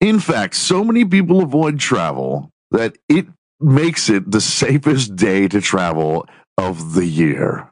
In 0.00 0.18
fact, 0.18 0.56
so 0.56 0.82
many 0.82 1.04
people 1.04 1.42
avoid 1.42 1.78
travel 1.78 2.50
that 2.72 2.96
it 3.08 3.28
makes 3.60 4.10
it 4.10 4.32
the 4.32 4.40
safest 4.40 5.14
day 5.14 5.46
to 5.46 5.60
travel 5.60 6.26
of 6.58 6.94
the 6.94 7.06
year. 7.06 7.69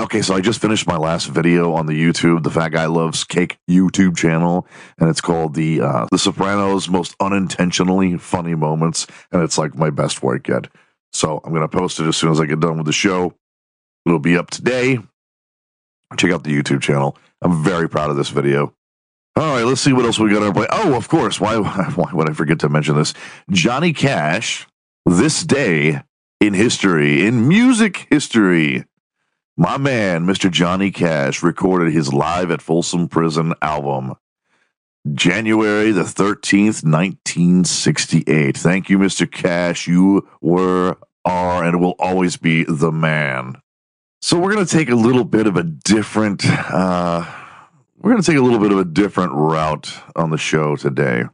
Okay, 0.00 0.22
so 0.22 0.34
I 0.34 0.40
just 0.40 0.60
finished 0.60 0.86
my 0.86 0.96
last 0.96 1.26
video 1.26 1.72
on 1.72 1.86
the 1.86 1.92
YouTube, 1.92 2.44
the 2.44 2.52
Fat 2.52 2.68
Guy 2.68 2.86
Loves 2.86 3.24
Cake 3.24 3.58
YouTube 3.68 4.16
channel, 4.16 4.64
and 4.96 5.10
it's 5.10 5.20
called 5.20 5.54
the 5.54 5.80
uh, 5.80 6.06
The 6.12 6.18
Sopranos 6.18 6.88
Most 6.88 7.16
Unintentionally 7.18 8.16
Funny 8.16 8.54
Moments, 8.54 9.08
and 9.32 9.42
it's 9.42 9.58
like 9.58 9.74
my 9.74 9.90
best 9.90 10.22
work 10.22 10.46
yet. 10.46 10.68
So 11.12 11.40
I'm 11.42 11.52
gonna 11.52 11.66
post 11.66 11.98
it 11.98 12.06
as 12.06 12.16
soon 12.16 12.30
as 12.30 12.40
I 12.40 12.46
get 12.46 12.60
done 12.60 12.76
with 12.76 12.86
the 12.86 12.92
show. 12.92 13.34
It'll 14.06 14.20
be 14.20 14.36
up 14.36 14.50
today. 14.50 15.00
Check 16.16 16.30
out 16.30 16.44
the 16.44 16.56
YouTube 16.56 16.80
channel. 16.80 17.16
I'm 17.42 17.64
very 17.64 17.88
proud 17.88 18.10
of 18.10 18.16
this 18.16 18.30
video. 18.30 18.72
All 19.34 19.54
right, 19.54 19.64
let's 19.64 19.80
see 19.80 19.92
what 19.92 20.04
else 20.04 20.18
we 20.18 20.30
got 20.30 20.42
on 20.42 20.48
our 20.48 20.54
plate. 20.54 20.68
Oh, 20.70 20.94
of 20.94 21.08
course. 21.08 21.40
Why, 21.40 21.56
why 21.94 22.10
would 22.12 22.30
I 22.30 22.32
forget 22.32 22.60
to 22.60 22.68
mention 22.68 22.94
this? 22.94 23.14
Johnny 23.50 23.92
Cash, 23.92 24.66
this 25.04 25.42
day 25.42 26.02
in 26.40 26.54
history, 26.54 27.26
in 27.26 27.48
music 27.48 28.06
history. 28.10 28.84
My 29.60 29.76
man, 29.76 30.24
Mr. 30.24 30.48
Johnny 30.48 30.92
Cash, 30.92 31.42
recorded 31.42 31.92
his 31.92 32.12
Live 32.12 32.52
at 32.52 32.62
Folsom 32.62 33.08
Prison 33.08 33.54
album 33.60 34.14
January 35.12 35.90
the 35.90 36.04
13th, 36.04 36.84
1968. 36.84 38.56
Thank 38.56 38.88
you, 38.88 38.98
Mr. 39.00 39.28
Cash. 39.28 39.88
You 39.88 40.28
were, 40.40 40.96
are, 41.24 41.64
and 41.64 41.80
will 41.80 41.96
always 41.98 42.36
be 42.36 42.62
the 42.68 42.92
man. 42.92 43.56
So 44.22 44.38
we're 44.38 44.54
going 44.54 44.64
to 44.64 44.72
take 44.72 44.90
a 44.90 44.94
little 44.94 45.24
bit 45.24 45.48
of 45.48 45.56
a 45.56 45.64
different, 45.64 46.46
uh, 46.46 47.26
we're 47.96 48.12
going 48.12 48.22
to 48.22 48.30
take 48.30 48.38
a 48.38 48.44
little 48.44 48.60
bit 48.60 48.70
of 48.70 48.78
a 48.78 48.84
different 48.84 49.32
route 49.32 49.92
on 50.14 50.30
the 50.30 50.38
show 50.38 50.76
today. 50.76 51.24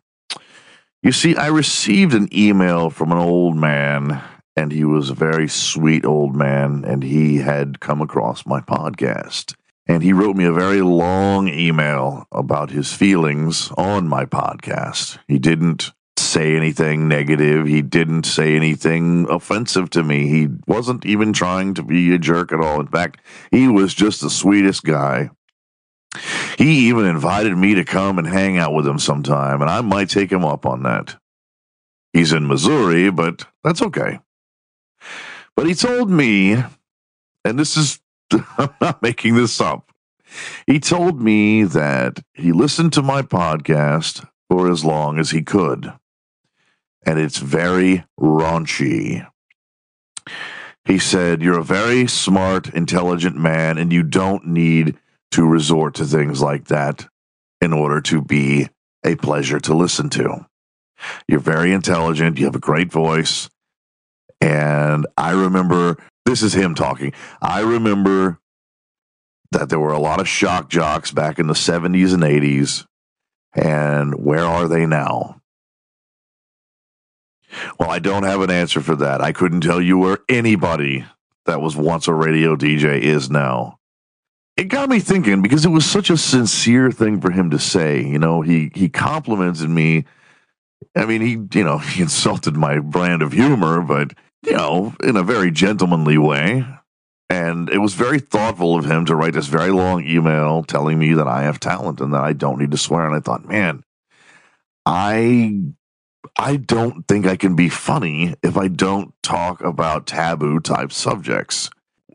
You 1.02 1.12
see, 1.12 1.36
I 1.36 1.48
received 1.48 2.14
an 2.14 2.30
email 2.34 2.88
from 2.88 3.12
an 3.12 3.18
old 3.18 3.54
man 3.54 4.22
and 4.56 4.72
he 4.72 4.84
was 4.84 5.10
a 5.10 5.14
very 5.14 5.48
sweet 5.48 6.04
old 6.04 6.34
man, 6.34 6.84
and 6.84 7.02
he 7.02 7.38
had 7.38 7.80
come 7.80 8.00
across 8.00 8.46
my 8.46 8.60
podcast. 8.60 9.54
And 9.86 10.02
he 10.02 10.12
wrote 10.12 10.36
me 10.36 10.44
a 10.44 10.52
very 10.52 10.80
long 10.80 11.48
email 11.48 12.26
about 12.32 12.70
his 12.70 12.92
feelings 12.92 13.70
on 13.76 14.08
my 14.08 14.24
podcast. 14.24 15.18
He 15.28 15.38
didn't 15.38 15.92
say 16.16 16.56
anything 16.56 17.06
negative. 17.06 17.66
He 17.66 17.82
didn't 17.82 18.24
say 18.24 18.56
anything 18.56 19.26
offensive 19.28 19.90
to 19.90 20.02
me. 20.02 20.28
He 20.28 20.48
wasn't 20.66 21.04
even 21.04 21.32
trying 21.32 21.74
to 21.74 21.82
be 21.82 22.14
a 22.14 22.18
jerk 22.18 22.52
at 22.52 22.60
all. 22.60 22.80
In 22.80 22.86
fact, 22.86 23.20
he 23.50 23.68
was 23.68 23.92
just 23.92 24.20
the 24.20 24.30
sweetest 24.30 24.84
guy. 24.84 25.30
He 26.56 26.88
even 26.88 27.04
invited 27.04 27.56
me 27.56 27.74
to 27.74 27.84
come 27.84 28.18
and 28.18 28.26
hang 28.26 28.56
out 28.56 28.72
with 28.72 28.86
him 28.86 28.98
sometime, 28.98 29.60
and 29.60 29.70
I 29.70 29.80
might 29.80 30.08
take 30.08 30.30
him 30.30 30.44
up 30.44 30.64
on 30.64 30.84
that. 30.84 31.16
He's 32.12 32.32
in 32.32 32.46
Missouri, 32.46 33.10
but 33.10 33.46
that's 33.64 33.82
okay. 33.82 34.20
But 35.56 35.66
he 35.66 35.74
told 35.74 36.10
me, 36.10 36.62
and 37.44 37.58
this 37.58 37.76
is, 37.76 38.00
I'm 38.58 38.74
not 38.80 39.02
making 39.02 39.36
this 39.36 39.60
up. 39.60 39.90
He 40.66 40.80
told 40.80 41.20
me 41.20 41.64
that 41.64 42.20
he 42.32 42.52
listened 42.52 42.92
to 42.94 43.02
my 43.02 43.22
podcast 43.22 44.26
for 44.48 44.70
as 44.70 44.84
long 44.84 45.18
as 45.18 45.30
he 45.30 45.42
could. 45.42 45.92
And 47.06 47.18
it's 47.18 47.38
very 47.38 48.04
raunchy. 48.18 49.26
He 50.84 50.98
said, 50.98 51.42
You're 51.42 51.60
a 51.60 51.64
very 51.64 52.06
smart, 52.06 52.68
intelligent 52.68 53.36
man, 53.36 53.78
and 53.78 53.92
you 53.92 54.02
don't 54.02 54.46
need 54.46 54.96
to 55.32 55.46
resort 55.46 55.94
to 55.94 56.04
things 56.04 56.40
like 56.40 56.66
that 56.66 57.06
in 57.60 57.72
order 57.72 58.00
to 58.00 58.22
be 58.22 58.68
a 59.04 59.16
pleasure 59.16 59.60
to 59.60 59.74
listen 59.74 60.08
to. 60.10 60.46
You're 61.28 61.40
very 61.40 61.72
intelligent, 61.72 62.38
you 62.38 62.46
have 62.46 62.54
a 62.54 62.60
great 62.60 62.92
voice, 62.92 63.50
and 64.44 65.06
I 65.16 65.30
remember 65.32 65.96
this 66.26 66.42
is 66.42 66.52
him 66.52 66.74
talking. 66.74 67.14
I 67.40 67.60
remember 67.60 68.38
that 69.52 69.70
there 69.70 69.80
were 69.80 69.92
a 69.92 69.98
lot 69.98 70.20
of 70.20 70.28
shock 70.28 70.68
jocks 70.68 71.10
back 71.12 71.38
in 71.38 71.46
the 71.46 71.54
70s 71.54 72.12
and 72.12 72.22
80s. 72.22 72.84
And 73.54 74.14
where 74.14 74.44
are 74.44 74.68
they 74.68 74.84
now? 74.84 75.40
Well, 77.78 77.88
I 77.88 78.00
don't 78.00 78.24
have 78.24 78.42
an 78.42 78.50
answer 78.50 78.80
for 78.82 78.96
that. 78.96 79.22
I 79.22 79.32
couldn't 79.32 79.62
tell 79.62 79.80
you 79.80 79.96
where 79.96 80.18
anybody 80.28 81.06
that 81.46 81.62
was 81.62 81.74
once 81.74 82.06
a 82.06 82.12
radio 82.12 82.54
DJ 82.54 83.00
is 83.00 83.30
now. 83.30 83.78
It 84.58 84.64
got 84.64 84.90
me 84.90 84.98
thinking 84.98 85.40
because 85.40 85.64
it 85.64 85.70
was 85.70 85.86
such 85.86 86.10
a 86.10 86.18
sincere 86.18 86.90
thing 86.90 87.20
for 87.20 87.30
him 87.30 87.50
to 87.50 87.58
say. 87.58 88.04
You 88.04 88.18
know, 88.18 88.40
he 88.40 88.70
he 88.74 88.88
complimented 88.88 89.70
me. 89.70 90.04
I 90.96 91.06
mean, 91.06 91.22
he 91.22 91.58
you 91.58 91.64
know 91.64 91.78
he 91.78 92.02
insulted 92.02 92.56
my 92.56 92.80
brand 92.80 93.22
of 93.22 93.32
humor, 93.32 93.80
but 93.80 94.14
you 94.44 94.52
know, 94.52 94.94
in 95.02 95.16
a 95.16 95.22
very 95.22 95.50
gentlemanly 95.50 96.18
way. 96.18 96.64
And 97.30 97.70
it 97.70 97.78
was 97.78 97.94
very 97.94 98.18
thoughtful 98.18 98.76
of 98.76 98.84
him 98.84 99.06
to 99.06 99.14
write 99.14 99.32
this 99.32 99.46
very 99.46 99.70
long 99.70 100.06
email 100.06 100.62
telling 100.62 100.98
me 100.98 101.14
that 101.14 101.26
I 101.26 101.42
have 101.42 101.58
talent 101.58 102.00
and 102.00 102.12
that 102.12 102.22
I 102.22 102.32
don't 102.32 102.58
need 102.58 102.70
to 102.72 102.76
swear. 102.76 103.06
And 103.06 103.14
I 103.14 103.20
thought, 103.20 103.48
man, 103.48 103.82
I 104.84 105.72
I 106.36 106.56
don't 106.56 107.06
think 107.06 107.26
I 107.26 107.36
can 107.36 107.56
be 107.56 107.68
funny 107.68 108.34
if 108.42 108.56
I 108.56 108.68
don't 108.68 109.14
talk 109.22 109.62
about 109.62 110.06
taboo 110.06 110.60
type 110.60 110.92
subjects. 110.92 111.70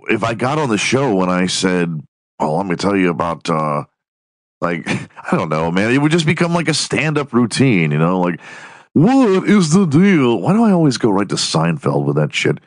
If 0.10 0.24
I 0.24 0.34
got 0.34 0.58
on 0.58 0.70
the 0.70 0.78
show 0.78 1.22
and 1.22 1.32
I 1.32 1.48
said, 1.48 2.02
"Well, 2.40 2.58
let 2.58 2.66
me 2.66 2.76
tell 2.76 2.96
you 2.96 3.10
about," 3.10 3.50
uh, 3.50 3.86
like 4.62 4.88
I 4.88 5.36
don't 5.36 5.50
know, 5.50 5.72
man, 5.72 5.92
it 5.92 6.00
would 6.00 6.12
just 6.12 6.26
become 6.26 6.54
like 6.54 6.68
a 6.68 6.74
stand 6.74 7.18
up 7.18 7.34
routine, 7.34 7.92
you 7.92 7.98
know, 7.98 8.20
like 8.20 8.40
what 8.94 9.48
is 9.48 9.72
the 9.72 9.86
deal? 9.86 10.40
Why 10.40 10.54
do 10.54 10.64
I 10.64 10.72
always 10.72 10.98
go 10.98 11.10
right 11.10 11.30
to 11.30 11.36
Seinfeld 11.36 12.06
with 12.06 12.16
that 12.16 12.34
shit? 12.34 12.60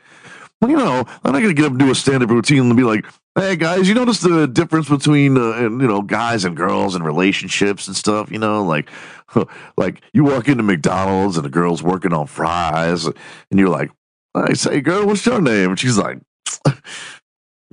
Well, 0.61 0.71
you 0.71 0.77
know, 0.77 1.03
I'm 1.23 1.33
not 1.33 1.41
to 1.41 1.53
get 1.53 1.65
up 1.65 1.71
and 1.71 1.79
do 1.79 1.91
a 1.91 1.95
stand 1.95 2.23
up 2.23 2.29
routine 2.29 2.59
and 2.59 2.77
be 2.77 2.83
like, 2.83 3.05
hey 3.35 3.57
guys, 3.57 3.89
you 3.89 3.95
notice 3.95 4.21
the 4.21 4.47
difference 4.47 4.87
between, 4.87 5.37
uh, 5.37 5.51
and, 5.51 5.81
you 5.81 5.87
know, 5.87 6.01
guys 6.01 6.45
and 6.45 6.55
girls 6.55 6.95
and 6.95 7.03
relationships 7.03 7.87
and 7.87 7.97
stuff, 7.97 8.31
you 8.31 8.39
know, 8.39 8.63
like, 8.63 8.89
like 9.77 10.01
you 10.13 10.23
walk 10.23 10.47
into 10.47 10.63
McDonald's 10.63 11.35
and 11.35 11.45
the 11.45 11.49
girl's 11.49 11.83
working 11.83 12.13
on 12.13 12.27
fries 12.27 13.05
and 13.05 13.15
you're 13.51 13.67
like, 13.67 13.91
I 14.33 14.53
say, 14.53 14.79
girl, 14.79 15.05
what's 15.05 15.25
your 15.25 15.41
name? 15.41 15.71
And 15.71 15.79
she's 15.79 15.97
like, 15.97 16.19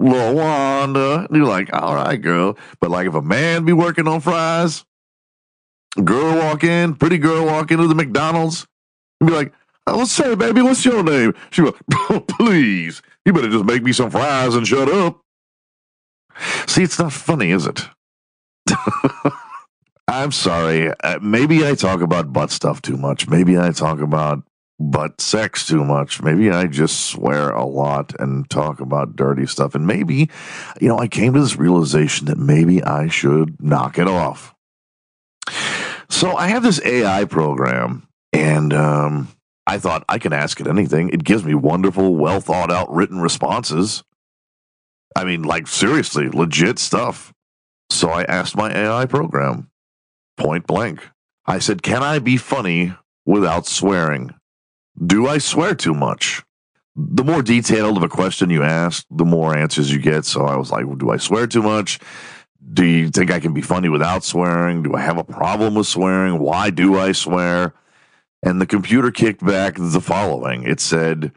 LaWanda. 0.01 1.27
And 1.27 1.37
you're 1.37 1.47
like, 1.47 1.73
all 1.73 1.95
right, 1.95 2.21
girl. 2.21 2.59
But 2.81 2.91
like 2.91 3.07
if 3.07 3.15
a 3.15 3.23
man 3.23 3.65
be 3.65 3.73
working 3.73 4.09
on 4.09 4.21
fries, 4.21 4.85
girl 6.05 6.37
walk 6.37 6.65
in, 6.65 6.95
pretty 6.95 7.19
girl 7.19 7.47
walk 7.47 7.71
into 7.71 7.89
the 7.89 7.95
McDonald's 7.95 8.67
and 9.21 9.29
be 9.29 9.35
like, 9.35 9.53
oh, 9.87 9.99
let's 9.99 10.13
say, 10.13 10.35
baby, 10.35 10.63
what's 10.63 10.85
your 10.85 11.03
name? 11.03 11.35
She 11.51 11.63
go, 11.63 11.75
oh, 11.93 12.21
please, 12.21 13.03
you 13.25 13.33
better 13.33 13.51
just 13.51 13.65
make 13.65 13.83
me 13.83 13.93
some 13.93 14.11
fries 14.11 14.55
and 14.55 14.67
shut 14.67 14.89
up. 14.89 15.21
See, 16.67 16.83
it's 16.83 16.99
not 16.99 17.13
funny, 17.13 17.51
is 17.51 17.67
it? 17.67 17.87
I'm 20.09 20.33
sorry. 20.33 20.91
Uh, 21.05 21.19
maybe 21.21 21.67
I 21.67 21.75
talk 21.75 22.01
about 22.01 22.33
butt 22.33 22.51
stuff 22.51 22.83
too 22.83 22.97
much. 22.97 23.29
Maybe 23.29 23.59
I 23.59 23.71
talk 23.71 24.01
about 24.01 24.43
butt 24.81 25.21
sex 25.21 25.67
too 25.67 25.85
much. 25.85 26.23
Maybe 26.23 26.51
I 26.51 26.67
just 26.67 27.09
swear 27.11 27.51
a 27.51 27.65
lot 27.65 28.15
and 28.19 28.49
talk 28.49 28.81
about 28.81 29.15
dirty 29.15 29.47
stuff. 29.47 29.75
And 29.75 29.87
maybe, 29.87 30.31
you 30.81 30.89
know, 30.89 30.99
I 30.99 31.07
came 31.07 31.35
to 31.35 31.41
this 31.41 31.57
realization 31.57 32.27
that 32.27 32.39
maybe 32.39 32.83
I 32.83 33.09
should 33.09 33.63
knock 33.63 33.99
it 33.99 34.09
off. 34.09 34.55
So 36.21 36.37
I 36.37 36.49
have 36.49 36.63
this 36.63 36.83
AI 36.85 37.25
program, 37.25 38.07
and 38.35 38.75
um, 38.75 39.29
I 39.67 39.79
thought 39.79 40.05
I 40.07 40.19
can 40.19 40.35
ask 40.35 40.61
it 40.61 40.67
anything. 40.67 41.09
It 41.09 41.25
gives 41.25 41.45
me 41.45 41.55
wonderful, 41.55 42.15
well 42.15 42.43
thought 42.43 42.71
out 42.71 42.93
written 42.93 43.21
responses. 43.21 44.05
I 45.17 45.25
mean, 45.25 45.45
like 45.45 45.67
seriously, 45.67 46.29
legit 46.29 46.79
stuff. 46.79 47.33
So 47.89 48.11
I 48.11 48.25
asked 48.25 48.55
my 48.55 48.71
AI 48.71 49.07
program 49.07 49.71
point 50.37 50.67
blank. 50.67 51.09
I 51.47 51.59
said, 51.59 51.83
Can 51.83 52.03
I 52.03 52.19
be 52.19 52.37
funny 52.37 52.93
without 53.25 53.67
swearing? 53.67 54.35
Do 55.03 55.27
I 55.27 55.39
swear 55.39 55.75
too 55.75 55.95
much? 55.95 56.43
The 56.97 57.25
more 57.25 57.41
detailed 57.41 57.97
of 57.97 58.03
a 58.03 58.11
question 58.11 58.51
you 58.51 58.63
ask, 58.63 59.07
the 59.11 59.25
more 59.25 59.57
answers 59.57 59.91
you 59.91 59.99
get. 59.99 60.27
So 60.27 60.45
I 60.45 60.57
was 60.57 60.71
like, 60.71 60.85
well, 60.85 60.97
do 60.97 61.09
I 61.13 61.17
swear 61.17 61.47
too 61.47 61.63
much? 61.63 61.99
Do 62.73 62.85
you 62.85 63.09
think 63.09 63.31
I 63.31 63.41
can 63.41 63.55
be 63.55 63.63
funny 63.63 63.89
without 63.89 64.23
swearing? 64.23 64.83
Do 64.83 64.95
I 64.95 65.01
have 65.01 65.19
a 65.19 65.25
problem 65.25 65.75
with 65.75 65.87
swearing? 65.87 66.39
Why 66.39 66.71
do 66.71 66.99
I 66.99 67.13
swear? 67.13 67.75
And 68.43 68.61
the 68.61 68.67
computer 68.67 69.11
kicked 69.11 69.45
back 69.45 69.77
the 69.77 70.01
following 70.01 70.65
it 70.65 70.81
said, 70.81 71.33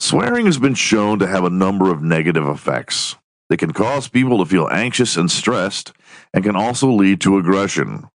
Swearing 0.00 0.46
has 0.46 0.58
been 0.58 0.74
shown 0.74 1.18
to 1.18 1.26
have 1.26 1.44
a 1.44 1.50
number 1.50 1.90
of 1.90 2.02
negative 2.02 2.46
effects. 2.46 3.16
It 3.50 3.58
can 3.58 3.72
cause 3.72 4.08
people 4.08 4.38
to 4.38 4.44
feel 4.44 4.68
anxious 4.68 5.16
and 5.16 5.30
stressed 5.30 5.92
and 6.34 6.44
can 6.44 6.54
also 6.54 6.90
lead 6.90 7.20
to 7.22 7.38
aggression. 7.38 8.08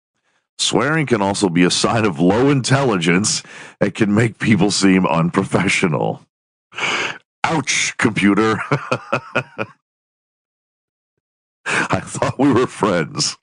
Swearing 0.58 1.06
can 1.06 1.22
also 1.22 1.48
be 1.48 1.64
a 1.64 1.70
sign 1.70 2.04
of 2.04 2.20
low 2.20 2.50
intelligence 2.50 3.42
and 3.80 3.94
can 3.94 4.14
make 4.14 4.38
people 4.38 4.70
seem 4.70 5.06
unprofessional. 5.06 6.24
Ouch, 7.44 7.96
computer. 7.98 8.58
I 11.66 12.00
thought 12.00 12.38
we 12.38 12.52
were 12.52 12.66
friends. 12.66 13.36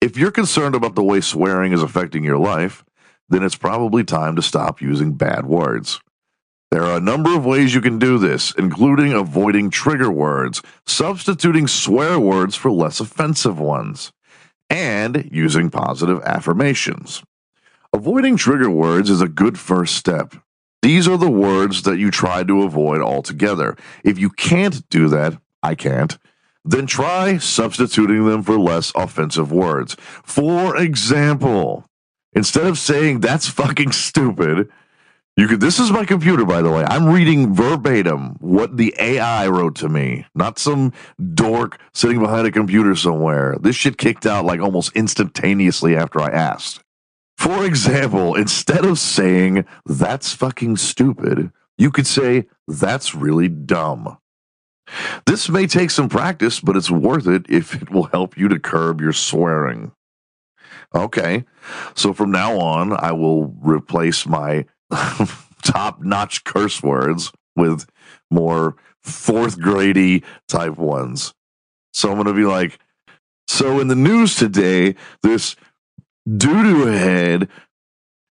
If 0.00 0.16
you're 0.16 0.30
concerned 0.30 0.74
about 0.74 0.94
the 0.94 1.02
way 1.02 1.20
swearing 1.20 1.72
is 1.72 1.82
affecting 1.82 2.24
your 2.24 2.38
life, 2.38 2.84
then 3.28 3.42
it's 3.42 3.56
probably 3.56 4.04
time 4.04 4.36
to 4.36 4.42
stop 4.42 4.80
using 4.80 5.14
bad 5.14 5.46
words. 5.46 6.00
There 6.70 6.84
are 6.84 6.96
a 6.96 7.00
number 7.00 7.34
of 7.34 7.46
ways 7.46 7.74
you 7.74 7.80
can 7.80 7.98
do 7.98 8.18
this, 8.18 8.52
including 8.58 9.12
avoiding 9.12 9.70
trigger 9.70 10.10
words, 10.10 10.60
substituting 10.86 11.68
swear 11.68 12.18
words 12.18 12.56
for 12.56 12.70
less 12.70 13.00
offensive 13.00 13.58
ones, 13.60 14.12
and 14.68 15.28
using 15.30 15.70
positive 15.70 16.20
affirmations. 16.24 17.22
Avoiding 17.92 18.36
trigger 18.36 18.70
words 18.70 19.08
is 19.08 19.22
a 19.22 19.28
good 19.28 19.58
first 19.58 19.94
step. 19.94 20.34
These 20.82 21.06
are 21.06 21.16
the 21.16 21.30
words 21.30 21.82
that 21.82 21.98
you 21.98 22.10
try 22.10 22.42
to 22.42 22.64
avoid 22.64 23.00
altogether. 23.00 23.76
If 24.02 24.18
you 24.18 24.30
can't 24.30 24.86
do 24.88 25.08
that, 25.08 25.38
I 25.62 25.76
can't, 25.76 26.18
then 26.64 26.86
try 26.86 27.38
substituting 27.38 28.26
them 28.26 28.42
for 28.42 28.58
less 28.58 28.92
offensive 28.94 29.52
words. 29.52 29.96
For 30.22 30.76
example, 30.76 31.84
instead 32.32 32.66
of 32.66 32.78
saying 32.78 33.20
that's 33.20 33.48
fucking 33.48 33.92
stupid, 33.92 34.70
you 35.36 35.48
could 35.48 35.60
this 35.60 35.80
is 35.80 35.90
my 35.90 36.04
computer 36.04 36.44
by 36.44 36.62
the 36.62 36.70
way. 36.70 36.84
I'm 36.86 37.06
reading 37.06 37.54
verbatim 37.54 38.36
what 38.40 38.76
the 38.76 38.94
AI 38.98 39.48
wrote 39.48 39.74
to 39.76 39.88
me, 39.88 40.26
not 40.34 40.58
some 40.58 40.92
dork 41.34 41.78
sitting 41.92 42.20
behind 42.20 42.46
a 42.46 42.52
computer 42.52 42.94
somewhere. 42.94 43.56
This 43.60 43.76
shit 43.76 43.98
kicked 43.98 44.26
out 44.26 44.44
like 44.44 44.60
almost 44.60 44.92
instantaneously 44.94 45.96
after 45.96 46.20
I 46.20 46.28
asked. 46.28 46.80
For 47.36 47.66
example, 47.66 48.36
instead 48.36 48.84
of 48.84 48.98
saying 48.98 49.66
that's 49.84 50.32
fucking 50.32 50.76
stupid, 50.76 51.50
you 51.76 51.90
could 51.90 52.06
say 52.06 52.46
that's 52.68 53.14
really 53.14 53.48
dumb. 53.48 54.16
This 55.26 55.48
may 55.48 55.66
take 55.66 55.90
some 55.90 56.08
practice, 56.08 56.60
but 56.60 56.76
it's 56.76 56.90
worth 56.90 57.26
it 57.26 57.46
if 57.48 57.74
it 57.74 57.90
will 57.90 58.04
help 58.04 58.36
you 58.36 58.48
to 58.48 58.58
curb 58.58 59.00
your 59.00 59.12
swearing. 59.12 59.92
Okay, 60.94 61.44
so 61.94 62.12
from 62.12 62.30
now 62.30 62.58
on, 62.58 62.92
I 62.92 63.12
will 63.12 63.46
replace 63.60 64.26
my 64.26 64.66
top 65.62 66.02
notch 66.02 66.44
curse 66.44 66.82
words 66.82 67.32
with 67.56 67.88
more 68.30 68.76
fourth 69.02 69.60
grady 69.60 70.22
type 70.48 70.76
ones. 70.76 71.34
So 71.92 72.10
I'm 72.10 72.16
going 72.16 72.26
to 72.26 72.32
be 72.34 72.44
like, 72.44 72.78
so 73.48 73.80
in 73.80 73.88
the 73.88 73.96
news 73.96 74.36
today, 74.36 74.94
this 75.22 75.56
doo 76.26 76.62
doo 76.62 76.86
head, 76.86 77.48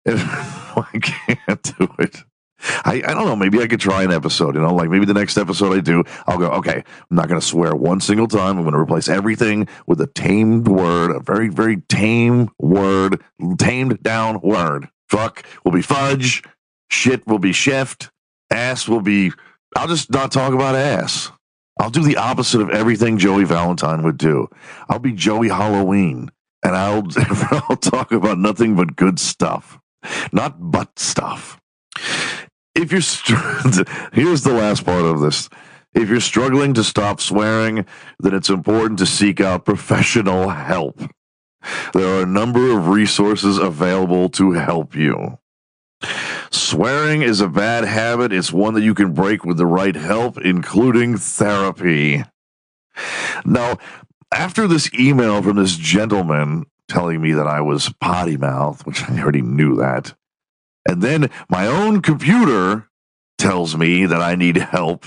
I 0.76 1.00
can't 1.02 1.78
do 1.78 1.88
it. 2.00 2.24
I, 2.62 3.02
I 3.06 3.14
don't 3.14 3.26
know. 3.26 3.36
Maybe 3.36 3.62
I 3.62 3.68
could 3.68 3.80
try 3.80 4.04
an 4.04 4.12
episode. 4.12 4.56
You 4.56 4.62
know, 4.62 4.74
like 4.74 4.90
maybe 4.90 5.06
the 5.06 5.14
next 5.14 5.38
episode 5.38 5.78
I 5.78 5.80
do, 5.80 6.04
I'll 6.28 6.38
go. 6.38 6.50
Okay, 6.52 6.84
I'm 7.10 7.16
not 7.16 7.28
going 7.28 7.40
to 7.40 7.46
swear 7.46 7.76
one 7.76 8.02
single 8.02 8.28
time. 8.28 8.58
I'm 8.58 8.64
going 8.64 8.74
to 8.74 8.80
replace 8.80 9.08
everything 9.08 9.68
with 9.88 10.02
a 10.02 10.08
tamed 10.08 10.68
word, 10.68 11.12
a 11.12 11.20
very 11.20 11.50
very 11.50 11.78
tame 11.90 12.50
word, 12.60 13.22
tamed 13.58 14.04
down 14.04 14.42
word. 14.42 14.90
Fuck 15.10 15.46
will 15.64 15.72
be 15.72 15.82
fudge. 15.82 16.44
Shit 16.90 17.26
will 17.28 17.40
be 17.40 17.54
shift. 17.54 18.10
Ass 18.52 18.88
will 18.88 19.02
be. 19.02 19.32
I'll 19.76 19.88
just 19.88 20.12
not 20.12 20.32
talk 20.32 20.54
about 20.54 20.76
ass. 20.76 21.32
I'll 21.80 21.90
do 21.90 22.04
the 22.04 22.18
opposite 22.18 22.60
of 22.60 22.70
everything 22.72 23.18
Joey 23.18 23.46
Valentine 23.46 24.04
would 24.04 24.18
do. 24.18 24.50
I'll 24.90 25.00
be 25.00 25.14
Joey 25.14 25.48
Halloween, 25.48 26.30
and 26.64 26.76
I'll 26.76 27.08
I'll 27.70 27.78
talk 27.78 28.12
about 28.12 28.38
nothing 28.38 28.76
but 28.76 28.98
good 28.98 29.18
stuff, 29.20 29.80
not 30.34 30.72
butt 30.72 31.00
stuff 31.00 31.59
if 32.82 32.92
you're 32.92 33.02
str- 33.02 33.36
here's 34.14 34.44
the 34.44 34.54
last 34.54 34.86
part 34.86 35.06
of 35.06 35.22
this. 35.22 35.50
If 35.94 36.08
you're 36.08 36.22
struggling 36.22 36.74
to 36.76 36.84
stop 36.84 37.20
swearing 37.20 37.86
then 38.20 38.34
it's 38.34 38.50
important 38.50 39.00
to 39.00 39.06
seek 39.06 39.42
out 39.42 39.66
professional 39.66 40.50
help. 40.50 41.02
There 41.94 42.08
are 42.08 42.24
a 42.24 42.28
number 42.28 42.72
of 42.72 42.88
resources 42.88 43.58
available 43.58 44.30
to 44.30 44.52
help 44.54 44.96
you. 44.96 45.40
Swearing 46.52 47.22
is 47.22 47.42
a 47.42 47.50
bad 47.50 47.84
habit. 47.84 48.32
It's 48.32 48.54
one 48.54 48.74
that 48.76 48.84
you 48.84 48.94
can 48.94 49.14
break 49.14 49.44
with 49.44 49.58
the 49.58 49.66
right 49.66 49.96
help 49.96 50.38
including 50.38 51.18
therapy. 51.18 52.24
Now 53.46 53.78
after 54.32 54.68
this 54.68 54.94
email 54.94 55.42
from 55.42 55.58
this 55.58 55.76
gentleman 55.76 56.66
telling 56.88 57.22
me 57.22 57.34
that 57.34 57.48
i 57.48 57.62
was 57.62 57.94
potty 58.02 58.38
mouth 58.38 58.86
which 58.86 59.08
i 59.10 59.20
already 59.22 59.42
knew 59.42 59.76
that 59.76 60.14
and 60.90 61.04
then 61.04 61.30
my 61.50 61.68
own 61.68 62.02
computer 62.02 62.90
tells 63.38 63.78
me 63.78 64.08
that 64.08 64.24
I 64.24 64.34
need 64.34 64.58
help. 64.58 65.06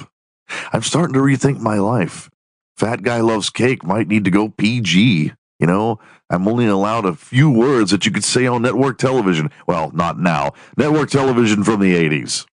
I'm 0.73 0.83
starting 0.83 1.15
to 1.15 1.19
rethink 1.19 1.59
my 1.59 1.75
life. 1.81 2.31
Fat 2.77 3.03
guy 3.03 3.21
loves 3.21 3.51
cake 3.51 3.83
might 3.83 4.07
need 4.07 4.25
to 4.25 4.31
go 4.31 4.49
PG. 4.49 5.33
You 5.59 5.67
know, 5.67 5.99
I'm 6.31 6.47
only 6.47 6.67
allowed 6.67 7.05
a 7.05 7.17
few 7.17 7.51
words 7.51 7.91
that 7.91 8.07
you 8.07 8.13
could 8.13 8.23
say 8.23 8.47
on 8.47 8.63
network 8.63 8.97
television. 8.99 9.51
Well, 9.67 9.91
not 9.91 10.21
now. 10.21 10.53
Network 10.77 11.11
television 11.11 11.65
from 11.65 11.81
the 11.81 11.97
80s. 11.97 12.47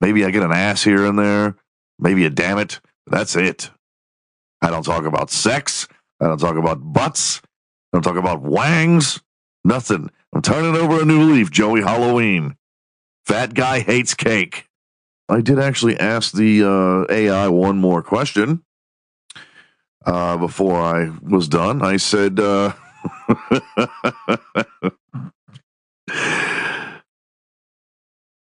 Maybe 0.00 0.24
I 0.24 0.32
get 0.32 0.42
an 0.42 0.50
ass 0.50 0.82
here 0.82 1.06
and 1.06 1.16
there. 1.16 1.54
Maybe 2.00 2.24
a 2.24 2.30
damn 2.30 2.58
it. 2.58 2.80
That's 3.06 3.36
it. 3.36 3.70
I 4.60 4.70
don't 4.70 4.84
talk 4.84 5.04
about 5.04 5.30
sex. 5.30 5.86
I 6.20 6.26
don't 6.26 6.40
talk 6.40 6.56
about 6.56 6.92
butts. 6.92 7.40
I 7.44 7.96
don't 7.96 8.02
talk 8.02 8.16
about 8.16 8.42
wangs. 8.42 9.20
Nothing. 9.64 10.10
I'm 10.32 10.42
turning 10.42 10.76
over 10.76 11.00
a 11.00 11.04
new 11.04 11.22
leaf, 11.32 11.50
Joey 11.50 11.82
Halloween. 11.82 12.56
Fat 13.24 13.54
guy 13.54 13.80
hates 13.80 14.14
cake. 14.14 14.68
I 15.28 15.40
did 15.40 15.58
actually 15.58 15.98
ask 15.98 16.32
the 16.32 16.62
uh, 16.62 17.12
AI 17.12 17.48
one 17.48 17.78
more 17.78 18.02
question 18.02 18.62
uh, 20.04 20.36
before 20.36 20.80
I 20.80 21.10
was 21.22 21.48
done. 21.48 21.82
I 21.82 21.96
said, 21.96 22.38
uh, 22.38 22.72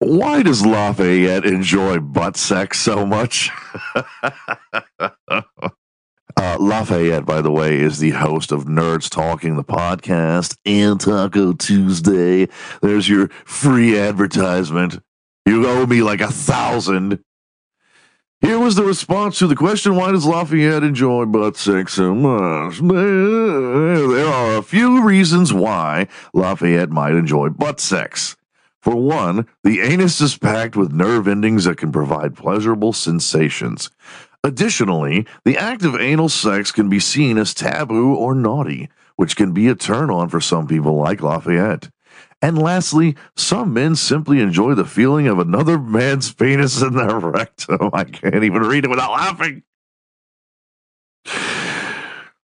Why 0.00 0.42
does 0.42 0.66
Lafayette 0.66 1.44
enjoy 1.44 2.00
butt 2.00 2.36
sex 2.36 2.80
so 2.80 3.06
much? 3.06 3.50
Lafayette, 6.62 7.26
by 7.26 7.40
the 7.40 7.50
way, 7.50 7.80
is 7.80 7.98
the 7.98 8.10
host 8.10 8.52
of 8.52 8.66
Nerds 8.66 9.10
Talking, 9.10 9.56
the 9.56 9.64
podcast, 9.64 10.56
and 10.64 11.00
Taco 11.00 11.52
Tuesday. 11.54 12.48
There's 12.80 13.08
your 13.08 13.28
free 13.44 13.98
advertisement. 13.98 15.00
You 15.44 15.66
owe 15.66 15.86
me 15.86 16.02
like 16.02 16.20
a 16.20 16.30
thousand. 16.30 17.18
Here 18.40 18.60
was 18.60 18.76
the 18.76 18.84
response 18.84 19.40
to 19.40 19.48
the 19.48 19.56
question 19.56 19.96
Why 19.96 20.12
does 20.12 20.24
Lafayette 20.24 20.84
enjoy 20.84 21.24
butt 21.24 21.56
sex 21.56 21.94
so 21.94 22.14
much? 22.14 22.78
There 22.78 24.28
are 24.28 24.56
a 24.56 24.62
few 24.62 25.02
reasons 25.02 25.52
why 25.52 26.06
Lafayette 26.32 26.90
might 26.90 27.14
enjoy 27.14 27.48
butt 27.48 27.80
sex. 27.80 28.36
For 28.80 28.94
one, 28.94 29.48
the 29.64 29.80
anus 29.80 30.20
is 30.20 30.38
packed 30.38 30.76
with 30.76 30.92
nerve 30.92 31.26
endings 31.26 31.64
that 31.64 31.78
can 31.78 31.90
provide 31.90 32.36
pleasurable 32.36 32.92
sensations. 32.92 33.90
Additionally, 34.44 35.26
the 35.44 35.56
act 35.56 35.84
of 35.84 35.94
anal 36.00 36.28
sex 36.28 36.72
can 36.72 36.88
be 36.88 36.98
seen 36.98 37.38
as 37.38 37.54
taboo 37.54 38.14
or 38.14 38.34
naughty, 38.34 38.88
which 39.16 39.36
can 39.36 39.52
be 39.52 39.68
a 39.68 39.74
turn 39.74 40.10
on 40.10 40.28
for 40.28 40.40
some 40.40 40.66
people 40.66 40.96
like 40.96 41.22
Lafayette. 41.22 41.90
And 42.40 42.58
lastly, 42.58 43.16
some 43.36 43.72
men 43.72 43.94
simply 43.94 44.40
enjoy 44.40 44.74
the 44.74 44.84
feeling 44.84 45.28
of 45.28 45.38
another 45.38 45.78
man's 45.78 46.32
penis 46.32 46.82
in 46.82 46.96
their 46.96 47.18
rectum. 47.20 47.90
I 47.92 48.02
can't 48.02 48.42
even 48.42 48.62
read 48.62 48.84
it 48.84 48.90
without 48.90 49.12
laughing. 49.12 49.62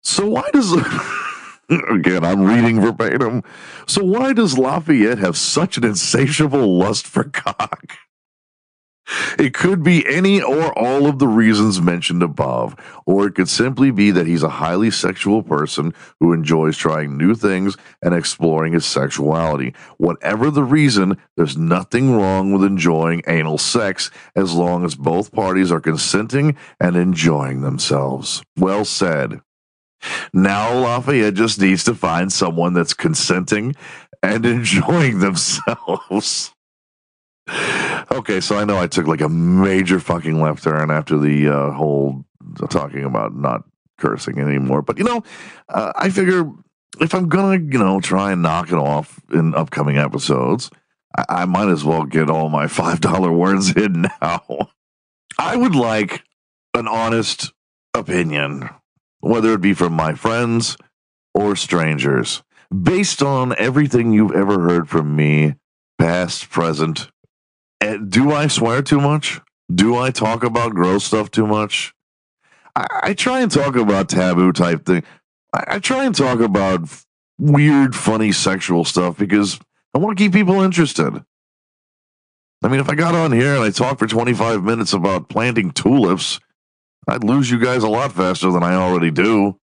So 0.03 0.29
why 0.29 0.49
does 0.53 0.73
again 1.91 2.25
I'm 2.25 2.43
reading 2.43 2.81
verbatim. 2.81 3.43
So 3.87 4.03
why 4.03 4.33
does 4.33 4.59
Lafayette 4.59 5.19
have 5.19 5.37
such 5.37 5.77
an 5.77 5.85
insatiable 5.85 6.79
lust 6.79 7.07
for 7.07 7.25
cock? 7.25 7.97
It 9.39 9.55
could 9.55 9.83
be 9.83 10.07
any 10.07 10.41
or 10.43 10.77
all 10.79 11.07
of 11.07 11.19
the 11.19 11.29
reasons 11.29 11.81
mentioned 11.81 12.23
above, 12.23 12.77
or 13.07 13.27
it 13.27 13.35
could 13.35 13.49
simply 13.49 13.91
be 13.91 14.11
that 14.11 14.27
he's 14.27 14.43
a 14.43 14.49
highly 14.49 14.91
sexual 14.91 15.43
person 15.43 15.95
who 16.21 16.33
enjoys 16.33 16.77
trying 16.77 17.17
new 17.17 17.35
things 17.35 17.77
and 18.03 18.15
exploring 18.15 18.73
his 18.73 18.87
sexuality. 18.87 19.75
Whatever 19.99 20.51
the 20.51 20.65
reason, 20.65 21.19
there's 21.37 21.57
nothing 21.57 22.15
wrong 22.15 22.53
with 22.53 22.65
enjoying 22.65 23.23
anal 23.27 23.59
sex 23.59 24.11
as 24.37 24.55
long 24.55 24.85
as 24.85 24.95
both 24.95 25.33
parties 25.33 25.73
are 25.73 25.81
consenting 25.81 26.57
and 26.81 26.97
enjoying 26.97 27.61
themselves. 27.61 28.43
Well 28.57 28.85
said. 28.85 29.41
Now 30.33 30.73
Lafayette 30.75 31.35
just 31.35 31.61
needs 31.61 31.85
to 31.85 31.95
find 31.95 32.33
someone 32.33 32.75
that's 32.75 32.95
consenting 32.95 33.77
and 34.23 34.45
enjoying 34.47 35.21
themselves. 35.21 36.53
Okay, 37.49 38.41
so 38.41 38.59
I 38.59 38.65
know 38.65 38.79
I 38.79 38.87
took 38.87 39.07
like 39.07 39.21
a 39.21 39.29
major 39.29 39.99
fucking 39.99 40.41
left 40.41 40.63
turn 40.65 40.91
after 40.91 41.19
the 41.19 41.49
uh, 41.49 41.71
whole 41.73 42.25
talking 42.69 43.05
about 43.05 43.35
not 43.35 43.65
cursing 43.99 44.39
anymore. 44.39 44.83
But 44.83 44.99
you 44.99 45.05
know, 45.05 45.23
uh, 45.69 45.93
I 45.97 46.11
figure 46.11 46.51
if 47.01 47.15
I'm 47.15 47.29
gonna, 47.29 47.59
you 47.59 47.79
know, 47.79 48.01
try 48.01 48.33
and 48.33 48.43
knock 48.43 48.71
it 48.71 48.77
off 48.77 49.21
in 49.33 49.55
upcoming 49.55 49.97
episodes, 49.97 50.71
I, 51.17 51.25
I 51.29 51.45
might 51.47 51.69
as 51.69 51.85
well 51.85 52.05
get 52.05 52.29
all 52.31 52.49
my 52.49 52.67
five 52.69 53.01
dollar 53.01 53.33
words 53.33 53.75
in 53.75 54.07
now. 54.21 54.69
I 55.39 55.57
would 55.57 55.75
like 55.75 56.23
an 56.75 56.89
honest 56.89 57.53
opinion, 57.95 58.69
whether 59.21 59.55
it 59.55 59.61
be 59.61 59.75
from 59.75 59.95
my 59.95 60.15
friends 60.15 60.77
or 61.35 61.57
strangers, 61.57 62.43
based 62.71 63.23
on 63.23 63.55
everything 63.59 64.13
you've 64.13 64.33
ever 64.35 64.61
heard 64.61 64.89
from 64.89 65.17
me, 65.17 65.55
past, 65.99 66.51
present, 66.51 67.11
Eh, 67.83 67.99
do 68.09 68.31
I 68.31 68.47
swear 68.47 68.81
too 68.81 69.01
much? 69.01 69.41
Do 69.75 69.97
I 69.97 70.13
talk 70.13 70.45
about 70.45 70.73
gross 70.73 71.03
stuff 71.03 71.33
too 71.33 71.49
much? 71.49 71.93
I, 72.77 72.87
I 73.03 73.15
try 73.15 73.41
and 73.41 73.51
talk 73.51 73.75
about 73.75 74.09
taboo 74.09 74.53
type 74.53 74.87
thing. 74.87 75.03
I, 75.53 75.65
I 75.67 75.79
try 75.81 76.05
and 76.05 76.15
talk 76.15 76.39
about 76.39 76.89
weird, 77.39 77.97
funny 77.97 78.31
sexual 78.31 78.85
stuff 78.85 79.19
because 79.19 79.59
I 79.95 79.99
want 79.99 80.17
to 80.17 80.25
keep 80.25 80.33
people 80.33 80.63
interested. 80.63 81.25
I 82.63 82.69
mean, 82.69 82.79
if 82.79 82.89
I 82.89 82.95
got 82.95 83.17
on 83.17 83.33
here 83.33 83.57
and 83.57 83.65
I 83.65 83.71
talked 83.71 83.99
for 83.99 84.07
25 84.07 84.63
minutes 84.63 84.93
about 84.93 85.29
planting 85.29 85.73
tulips, 85.73 86.39
I'd 87.09 87.25
lose 87.25 87.51
you 87.51 87.59
guys 87.59 87.83
a 87.83 87.89
lot 87.89 88.13
faster 88.13 88.53
than 88.53 88.63
I 88.63 88.75
already 88.75 89.11
do. 89.11 89.59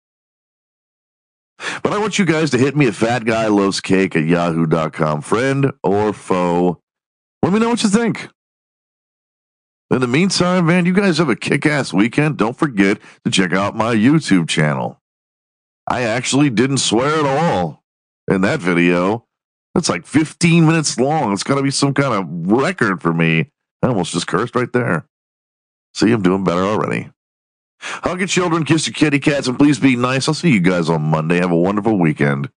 But 1.83 1.93
I 1.93 1.99
want 1.99 2.17
you 2.17 2.25
guys 2.25 2.49
to 2.51 2.57
hit 2.57 2.75
me 2.75 2.87
at 2.87 2.93
fatguylovescake 2.93 4.15
at 4.15 4.25
yahoo.com. 4.25 5.21
Friend 5.21 5.71
or 5.83 6.13
foe, 6.13 6.81
let 7.47 7.53
me 7.53 7.59
know 7.59 7.69
what 7.69 7.81
you 7.81 7.87
think. 7.87 8.27
In 9.89 10.01
the 10.01 10.07
meantime, 10.07 10.65
man, 10.65 10.85
you 10.85 10.91
guys 10.91 11.17
have 11.17 11.29
a 11.29 11.35
kick 11.35 11.65
ass 11.65 11.93
weekend. 11.93 12.35
Don't 12.35 12.57
forget 12.57 12.99
to 13.23 13.31
check 13.31 13.53
out 13.53 13.73
my 13.73 13.95
YouTube 13.95 14.49
channel. 14.49 14.99
I 15.89 16.01
actually 16.01 16.49
didn't 16.49 16.79
swear 16.79 17.19
at 17.19 17.25
all 17.25 17.85
in 18.29 18.41
that 18.41 18.59
video. 18.59 19.25
It's 19.75 19.87
like 19.87 20.05
15 20.05 20.67
minutes 20.67 20.99
long. 20.99 21.31
It's 21.31 21.43
got 21.43 21.55
to 21.55 21.61
be 21.61 21.71
some 21.71 21.93
kind 21.93 22.13
of 22.13 22.51
record 22.51 23.01
for 23.01 23.13
me. 23.13 23.49
I 23.81 23.87
almost 23.87 24.11
just 24.11 24.27
cursed 24.27 24.53
right 24.53 24.73
there. 24.73 25.07
See, 25.93 26.11
I'm 26.11 26.21
doing 26.21 26.43
better 26.43 26.63
already. 26.63 27.11
Hug 27.79 28.19
your 28.19 28.27
children, 28.27 28.65
kiss 28.65 28.87
your 28.87 28.93
kitty 28.93 29.19
cats, 29.19 29.47
and 29.47 29.57
please 29.57 29.79
be 29.79 29.95
nice. 29.95 30.27
I'll 30.27 30.33
see 30.33 30.51
you 30.51 30.59
guys 30.59 30.89
on 30.89 31.01
Monday. 31.01 31.37
Have 31.37 31.51
a 31.51 31.55
wonderful 31.55 31.97
weekend. 31.97 32.49